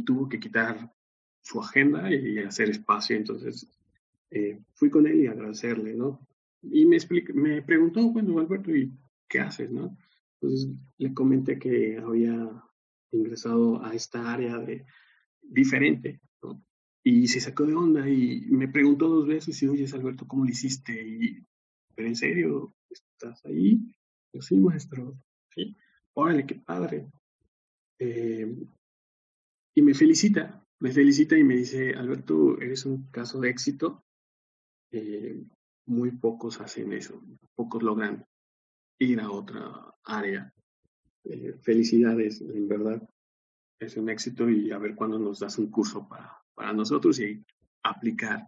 [0.03, 0.91] tuvo que quitar
[1.49, 3.15] su agenda y hacer espacio.
[3.15, 3.67] Entonces,
[4.29, 6.19] eh, fui con él y agradecerle, ¿no?
[6.61, 6.97] Y me,
[7.33, 8.91] me preguntó, bueno, Alberto, ¿y
[9.27, 9.97] qué haces, no?
[10.35, 12.63] Entonces, le comenté que había
[13.11, 14.85] ingresado a esta área de
[15.41, 16.63] diferente, ¿no?
[17.03, 20.51] Y se sacó de onda y me preguntó dos veces y, oye, Alberto, ¿cómo lo
[20.51, 20.93] hiciste?
[21.01, 21.43] Y,
[21.95, 23.79] pero en serio, ¿estás ahí?
[24.33, 25.17] Yo, sí, maestro,
[25.55, 25.75] sí.
[26.13, 27.09] Órale, qué padre.
[27.97, 28.55] Eh,
[29.73, 34.03] y me felicita, me felicita y me dice, Alberto, eres un caso de éxito.
[34.91, 35.43] Eh,
[35.85, 37.21] muy pocos hacen eso,
[37.55, 38.25] pocos logran
[38.99, 40.53] ir a otra área.
[41.23, 43.09] Eh, felicidades, en verdad,
[43.79, 47.43] es un éxito y a ver cuándo nos das un curso para, para nosotros y
[47.83, 48.47] aplicar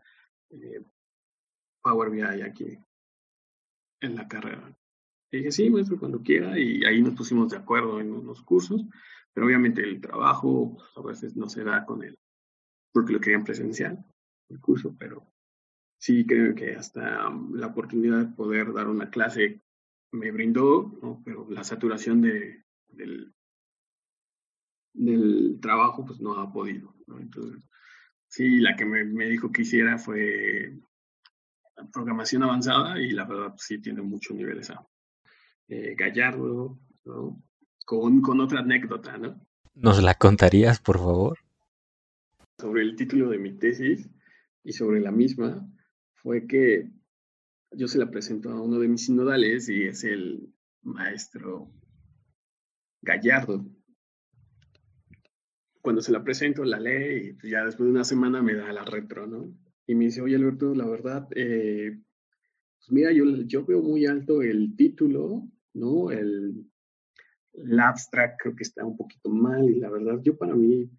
[1.82, 2.78] Power BI aquí
[4.02, 4.76] en la carrera.
[5.32, 8.84] Y dije, sí, maestro, cuando quiera, y ahí nos pusimos de acuerdo en unos cursos,
[9.34, 12.18] pero obviamente el trabajo pues, a veces no se da con él,
[12.92, 14.04] porque lo querían presencial,
[14.50, 15.32] el curso, pero
[15.98, 19.62] sí creo que hasta um, la oportunidad de poder dar una clase
[20.12, 21.22] me brindó, ¿no?
[21.24, 23.34] pero la saturación de, del,
[25.62, 26.94] trabajo pues no ha podido.
[27.20, 27.70] Entonces,
[28.28, 30.74] sí, la que me, me dijo que hiciera fue
[31.94, 34.86] programación avanzada y la verdad pues, sí tiene mucho nivel esa.
[35.68, 37.42] Eh, Gallardo, ¿no?
[37.86, 39.40] Con, con otra anécdota, ¿no?
[39.74, 41.40] ¿Nos la contarías, por favor?
[42.62, 44.08] Sobre el título de mi tesis
[44.64, 45.68] y sobre la misma,
[46.14, 46.92] fue que
[47.72, 50.54] yo se la presento a uno de mis sinodales y es el
[50.84, 51.74] maestro
[53.02, 53.66] Gallardo.
[55.82, 58.72] Cuando se la presento, la lee y pues, ya después de una semana me da
[58.72, 59.52] la retro, ¿no?
[59.88, 62.00] Y me dice, oye Alberto, la verdad, eh,
[62.78, 66.12] pues mira, yo, yo veo muy alto el título, ¿no?
[66.12, 66.70] El,
[67.54, 70.92] el abstract creo que está un poquito mal y la verdad, yo para mí,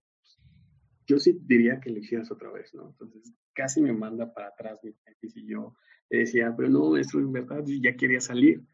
[1.13, 2.89] yo sí diría que lo hicieras otra vez, ¿no?
[2.89, 5.77] Entonces, casi me manda para atrás mi tesis y yo
[6.09, 8.67] le decía, pero no, esto en verdad ya quería salir.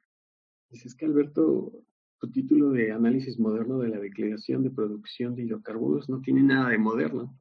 [0.71, 1.73] Dice, es que Alberto,
[2.21, 6.71] tu título de análisis moderno de la declaración de producción de hidrocarburos no tiene nada
[6.71, 7.37] de moderno.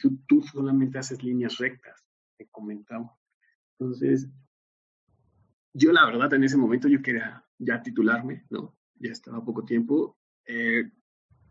[0.00, 2.02] Tú, tú solamente haces líneas rectas,
[2.38, 3.14] te comentaba.
[3.78, 4.26] Entonces,
[5.74, 8.74] yo la verdad en ese momento yo quería ya titularme, ¿no?
[8.94, 10.18] Ya estaba poco tiempo.
[10.46, 10.90] Eh,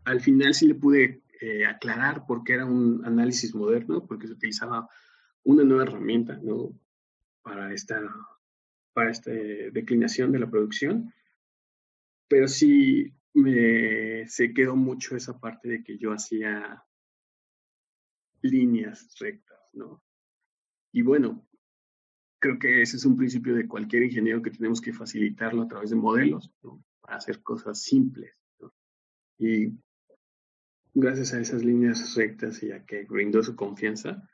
[0.04, 4.32] al final sí le pude eh, aclarar por qué era un análisis moderno, porque se
[4.32, 4.88] utilizaba
[5.44, 6.78] una nueva herramienta, ¿no?
[7.42, 8.00] Para esta,
[8.92, 11.12] para esta declinación de la producción.
[12.28, 16.84] Pero sí me, se quedó mucho esa parte de que yo hacía
[18.42, 20.02] líneas rectas, ¿no?
[20.92, 21.46] Y bueno,
[22.40, 25.90] creo que ese es un principio de cualquier ingeniero que tenemos que facilitarlo a través
[25.90, 26.50] de modelos.
[27.00, 28.74] Para hacer cosas simples, ¿no?
[29.38, 29.72] Y
[31.00, 34.28] gracias a esas líneas rectas y a que brindó su confianza,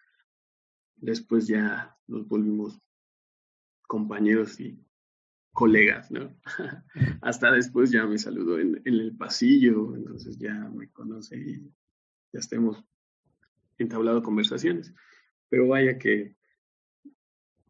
[0.96, 2.80] después ya nos volvimos
[3.86, 4.82] compañeros y
[5.52, 6.34] colegas, ¿no?
[7.20, 11.72] Hasta después ya me saludó en, en, el pasillo, entonces ya me conoce y
[12.32, 12.82] ya estemos
[13.76, 14.94] entablado conversaciones.
[15.50, 16.34] Pero vaya que,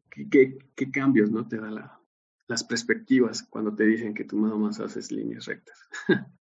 [0.09, 1.49] qué cambios, ¿no?
[1.49, 2.01] Te da
[2.47, 5.79] las perspectivas cuando te dicen que tú nada más haces líneas rectas.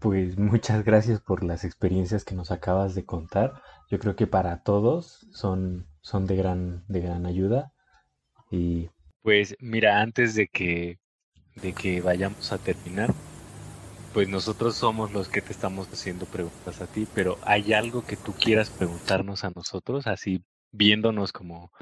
[0.00, 3.62] Pues muchas gracias por las experiencias que nos acabas de contar.
[3.90, 7.72] Yo creo que para todos son, son de, gran, de gran ayuda.
[8.50, 8.90] Y
[9.22, 10.98] pues mira, antes de que,
[11.54, 13.14] de que vayamos a terminar,
[14.12, 18.16] pues nosotros somos los que te estamos haciendo preguntas a ti, pero ¿hay algo que
[18.16, 20.42] tú quieras preguntarnos a nosotros, así
[20.72, 21.72] viéndonos como,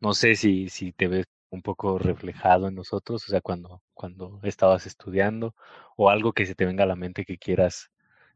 [0.00, 4.40] no sé si, si te ves un poco reflejado en nosotros, o sea, cuando, cuando
[4.42, 5.54] estabas estudiando,
[5.96, 7.90] o algo que se te venga a la mente que quieras,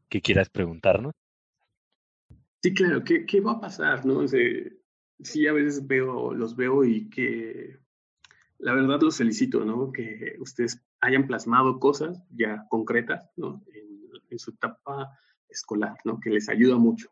[0.07, 1.13] que quieras preguntarnos?
[2.61, 4.05] Sí, claro, ¿qué, qué va a pasar?
[4.05, 4.25] ¿no?
[4.27, 7.79] sí, a veces veo, los veo y que
[8.59, 9.91] la verdad los felicito, ¿no?
[9.91, 13.63] Que ustedes hayan plasmado cosas ya concretas, ¿no?
[13.73, 13.87] En,
[14.37, 16.19] su etapa escolar, ¿no?
[16.19, 17.09] Que les ayuda mucho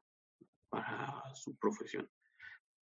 [0.70, 2.08] para su profesión.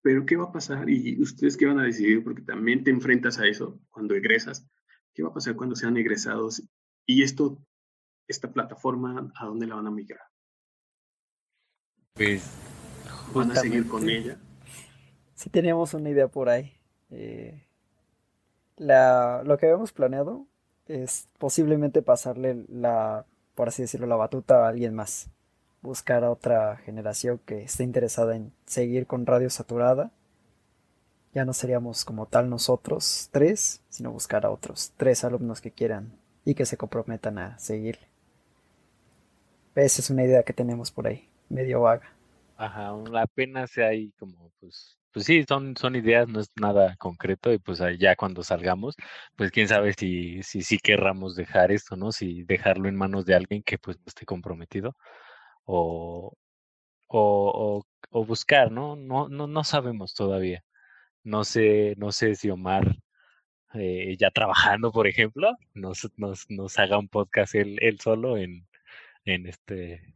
[0.03, 0.89] Pero ¿qué va a pasar?
[0.89, 4.67] Y ustedes qué van a decidir, porque también te enfrentas a eso cuando egresas.
[5.13, 6.61] ¿Qué va a pasar cuando sean egresados?
[7.05, 7.57] Y esto,
[8.27, 10.21] esta plataforma, ¿a dónde la van a migrar?
[12.15, 12.51] Pues,
[13.33, 14.37] ¿van a seguir con ella?
[15.35, 16.73] Sí tenemos una idea por ahí.
[17.09, 17.65] Eh,
[18.75, 20.47] la, lo que habíamos planeado
[20.85, 23.25] es posiblemente pasarle la,
[23.55, 25.31] por así decirlo, la batuta a alguien más.
[25.83, 30.11] Buscar a otra generación que esté interesada en seguir con radio saturada.
[31.33, 36.13] Ya no seríamos como tal nosotros tres, sino buscar a otros tres alumnos que quieran
[36.45, 37.99] y que se comprometan a seguir.
[39.75, 42.13] Esa es una idea que tenemos por ahí, medio vaga.
[42.55, 47.57] Ajá, apenas hay como, pues, pues sí, son, son ideas, no es nada concreto, y
[47.59, 48.95] pues ya cuando salgamos,
[49.35, 52.11] pues quién sabe si, si, si querramos dejar esto, ¿no?
[52.11, 54.95] Si dejarlo en manos de alguien que pues no esté comprometido,
[55.65, 56.33] o,
[57.07, 58.95] o, o, buscar, ¿no?
[58.95, 60.63] No, no, no sabemos todavía.
[61.23, 62.97] No sé, no sé si Omar
[63.73, 68.67] eh, ya trabajando, por ejemplo, nos, nos, nos haga un podcast él, él solo en,
[69.25, 70.13] en este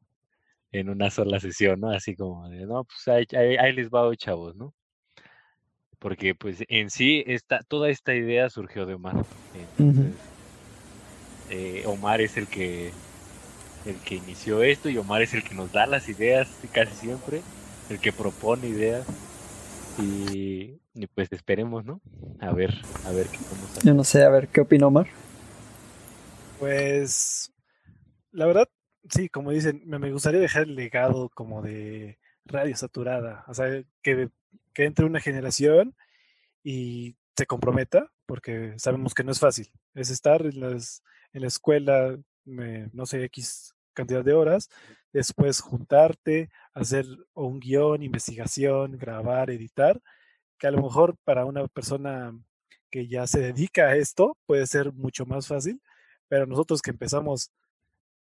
[0.71, 1.89] en una sola sesión, ¿no?
[1.91, 4.73] Así como de, no, pues ahí, ahí, les va hoy, chavos, ¿no?
[5.99, 9.15] Porque pues en sí esta, toda esta idea surgió de Omar.
[9.55, 10.13] Entonces,
[11.49, 12.91] eh, Omar es el que
[13.87, 17.41] el que inició esto y Omar es el que nos da las ideas casi siempre,
[17.89, 19.05] el que propone ideas
[19.99, 20.79] y,
[21.15, 22.01] pues esperemos, ¿no?
[22.39, 22.73] A ver,
[23.05, 23.83] a ver qué podemos hacer.
[23.83, 25.07] Yo no sé, a ver, ¿qué opina Omar?
[26.59, 27.51] Pues
[28.31, 28.67] la verdad
[29.09, 34.29] sí, como dicen, me gustaría dejar el legado como de radio saturada, o sea, que,
[34.73, 35.95] que entre una generación
[36.63, 41.47] y se comprometa, porque sabemos que no es fácil, es estar en, las, en la
[41.47, 44.69] escuela, no sé, X cantidad de horas,
[45.11, 49.99] después juntarte, hacer un guion, investigación, grabar, editar,
[50.59, 52.33] que a lo mejor para una persona
[52.91, 55.81] que ya se dedica a esto puede ser mucho más fácil,
[56.27, 57.51] pero nosotros que empezamos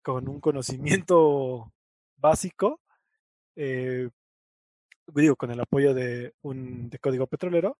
[0.02, 1.72] con un conocimiento
[2.16, 2.80] básico,
[3.56, 4.10] eh,
[5.14, 7.78] digo, con el apoyo de un de código petrolero,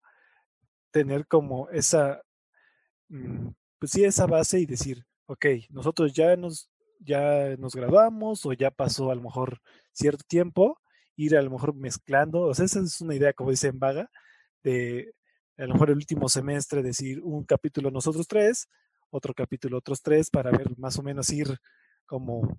[0.93, 2.23] tener como esa,
[3.09, 6.71] mm, pues sí, esa base y decir, ok, nosotros ya nos,
[7.01, 9.61] ya nos graduamos o ya pasó a lo mejor
[9.93, 10.81] cierto tiempo,
[11.17, 14.11] ir a lo mejor mezclando, o sea, esa es una idea, como dicen, vaga,
[14.63, 15.15] de
[15.59, 18.69] a lo mejor el último semestre decir un capítulo nosotros tres,
[19.11, 21.59] otro capítulo otros tres, para ver más o menos ir
[22.07, 22.59] como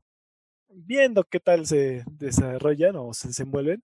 [0.69, 3.83] viendo qué tal se desarrollan o se desenvuelven.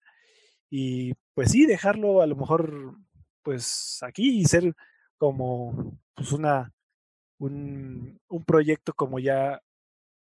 [0.69, 2.97] Y pues sí, dejarlo a lo mejor
[3.43, 4.73] pues aquí y ser
[5.17, 6.73] como pues una
[7.39, 9.61] un, proyecto como ya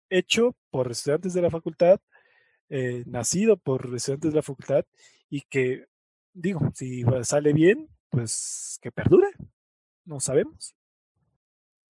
[0.09, 1.99] hecho por estudiantes de la facultad,
[2.69, 4.85] eh, nacido por estudiantes de la facultad
[5.29, 5.85] y que
[6.33, 9.29] digo, si sale bien, pues que perdure,
[10.05, 10.75] no sabemos.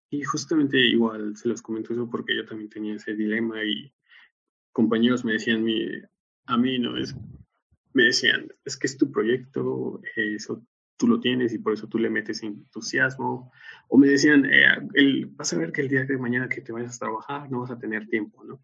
[0.09, 3.93] Y justamente igual se los comento eso porque yo también tenía ese dilema y
[4.72, 5.86] compañeros me decían, mi,
[6.45, 7.15] a mí no es,
[7.93, 10.65] me decían, es que es tu proyecto, eso
[11.00, 13.52] tú lo tienes y por eso tú le metes entusiasmo.
[13.88, 16.74] O me decían, eh, el, vas a ver que el día de mañana que te
[16.74, 18.62] vayas a trabajar no vas a tener tiempo, ¿no?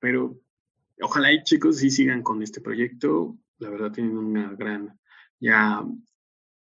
[0.00, 0.36] Pero
[1.00, 3.38] ojalá y chicos sí sigan con este proyecto.
[3.58, 4.98] La verdad tienen una gran
[5.38, 5.84] ya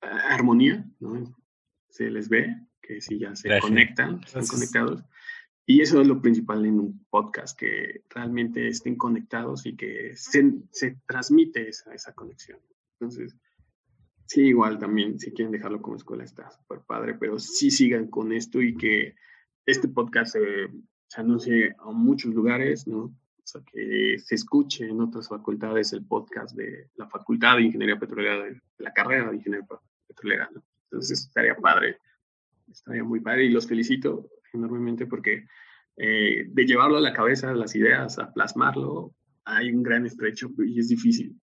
[0.01, 1.31] armonía, ¿no?
[1.89, 5.03] Se les ve que si ya se conectan, están conectados.
[5.67, 10.53] Y eso es lo principal en un podcast, que realmente estén conectados y que se,
[10.71, 12.59] se transmite esa, esa conexión.
[12.99, 13.37] Entonces,
[14.31, 18.31] sí, igual también, si quieren dejarlo como escuela, está súper padre, pero sí sigan con
[18.31, 19.15] esto y que
[19.65, 20.69] este podcast se,
[21.07, 23.03] se anuncie a muchos lugares, ¿no?
[23.03, 27.99] O sea, que se escuche en otras facultades el podcast de la Facultad de Ingeniería
[27.99, 29.67] Petrolera, de la carrera de Ingeniería
[30.07, 30.63] Petrolera, ¿no?
[30.85, 31.97] Entonces, estaría padre
[32.71, 35.45] estaría muy padre y los felicito enormemente porque
[35.97, 39.13] eh, de llevarlo a la cabeza, las ideas, a plasmarlo,
[39.43, 41.39] hay un gran estrecho y es difícil.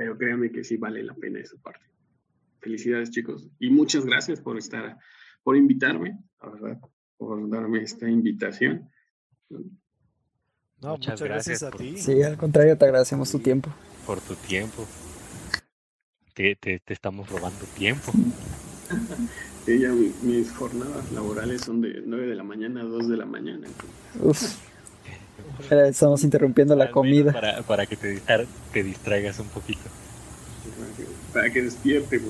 [0.00, 1.84] Pero créanme que sí vale la pena esa parte.
[2.58, 4.96] Felicidades chicos y muchas gracias por estar,
[5.42, 6.80] por invitarme, la verdad,
[7.18, 8.88] por darme esta invitación.
[9.50, 11.98] No, muchas, gracias, a ti.
[11.98, 13.68] Sí, al contrario, te agradecemos tu tiempo.
[14.06, 14.86] Por tu tiempo.
[16.32, 18.10] Te, te, te estamos robando tiempo.
[19.66, 19.92] Ella,
[20.22, 23.68] mis jornadas laborales son de 9 de la mañana a 2 de la mañana.
[25.88, 27.32] Estamos interrumpiendo la comida.
[27.32, 28.20] Para, para que te,
[28.72, 29.82] te, distraigas un poquito.
[31.32, 32.20] Para que despierte.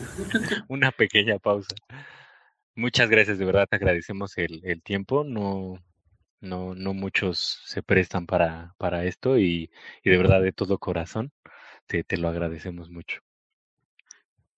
[0.68, 1.74] Una pequeña pausa.
[2.74, 5.24] Muchas gracias, de verdad te agradecemos el, el tiempo.
[5.24, 5.78] No,
[6.40, 9.70] no, no muchos se prestan para, para esto y,
[10.02, 11.32] y de verdad de todo corazón
[11.86, 13.20] te, te lo agradecemos mucho.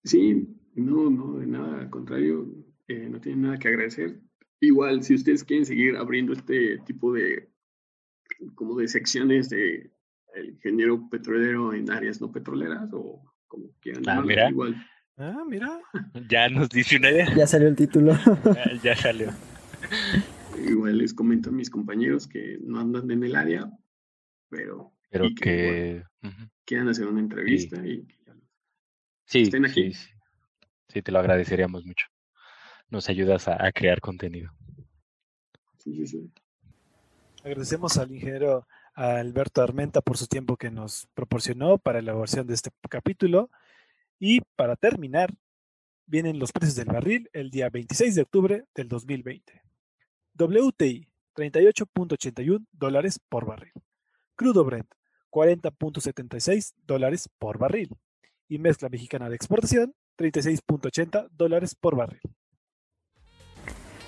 [0.04, 2.46] Sí, no, no, de nada, al contrario,
[2.88, 4.20] eh, no tienen nada que agradecer.
[4.60, 7.48] Igual, si ustedes quieren seguir abriendo este tipo de,
[8.54, 9.90] como de secciones de
[10.34, 14.08] el ingeniero petrolero en áreas no petroleras o como quieran.
[14.08, 14.48] Ah, mira.
[14.48, 14.74] Igual.
[15.16, 15.80] Ah, mira.
[16.30, 17.34] Ya nos dice una idea.
[17.34, 18.18] Ya salió el título.
[18.82, 19.30] ya, salió.
[20.66, 23.70] Igual les comento a mis compañeros que no andan en el área,
[24.48, 26.04] pero, pero que,
[26.64, 28.34] quieran hacer una entrevista y que ya
[29.24, 29.92] sí, estén aquí.
[29.92, 30.12] Sí,
[30.92, 32.06] Sí, te lo agradeceríamos mucho.
[32.90, 34.52] Nos ayudas a, crear contenido.
[35.78, 36.30] Sí, sí, sí.
[37.44, 42.54] Agradecemos al ingeniero Alberto Armenta por su tiempo que nos proporcionó para la elaboración de
[42.54, 43.50] este capítulo.
[44.20, 45.34] Y para terminar,
[46.06, 49.60] vienen los precios del barril el día 26 de octubre del 2020.
[50.38, 53.72] WTI, 38.81 dólares por barril.
[54.36, 54.94] Crudo Brent,
[55.30, 57.88] 40.76 dólares por barril.
[58.48, 62.20] Y mezcla mexicana de exportación, 36.80 dólares por barril.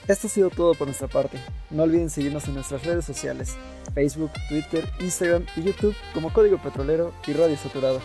[0.07, 1.39] Esto ha sido todo por nuestra parte.
[1.71, 3.57] No olviden seguirnos en nuestras redes sociales,
[3.95, 8.03] Facebook, Twitter, Instagram y YouTube como Código Petrolero y Radio Saturado.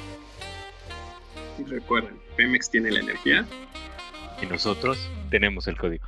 [1.58, 3.46] Y recuerden, Pemex tiene la energía
[4.42, 6.06] y nosotros tenemos el código.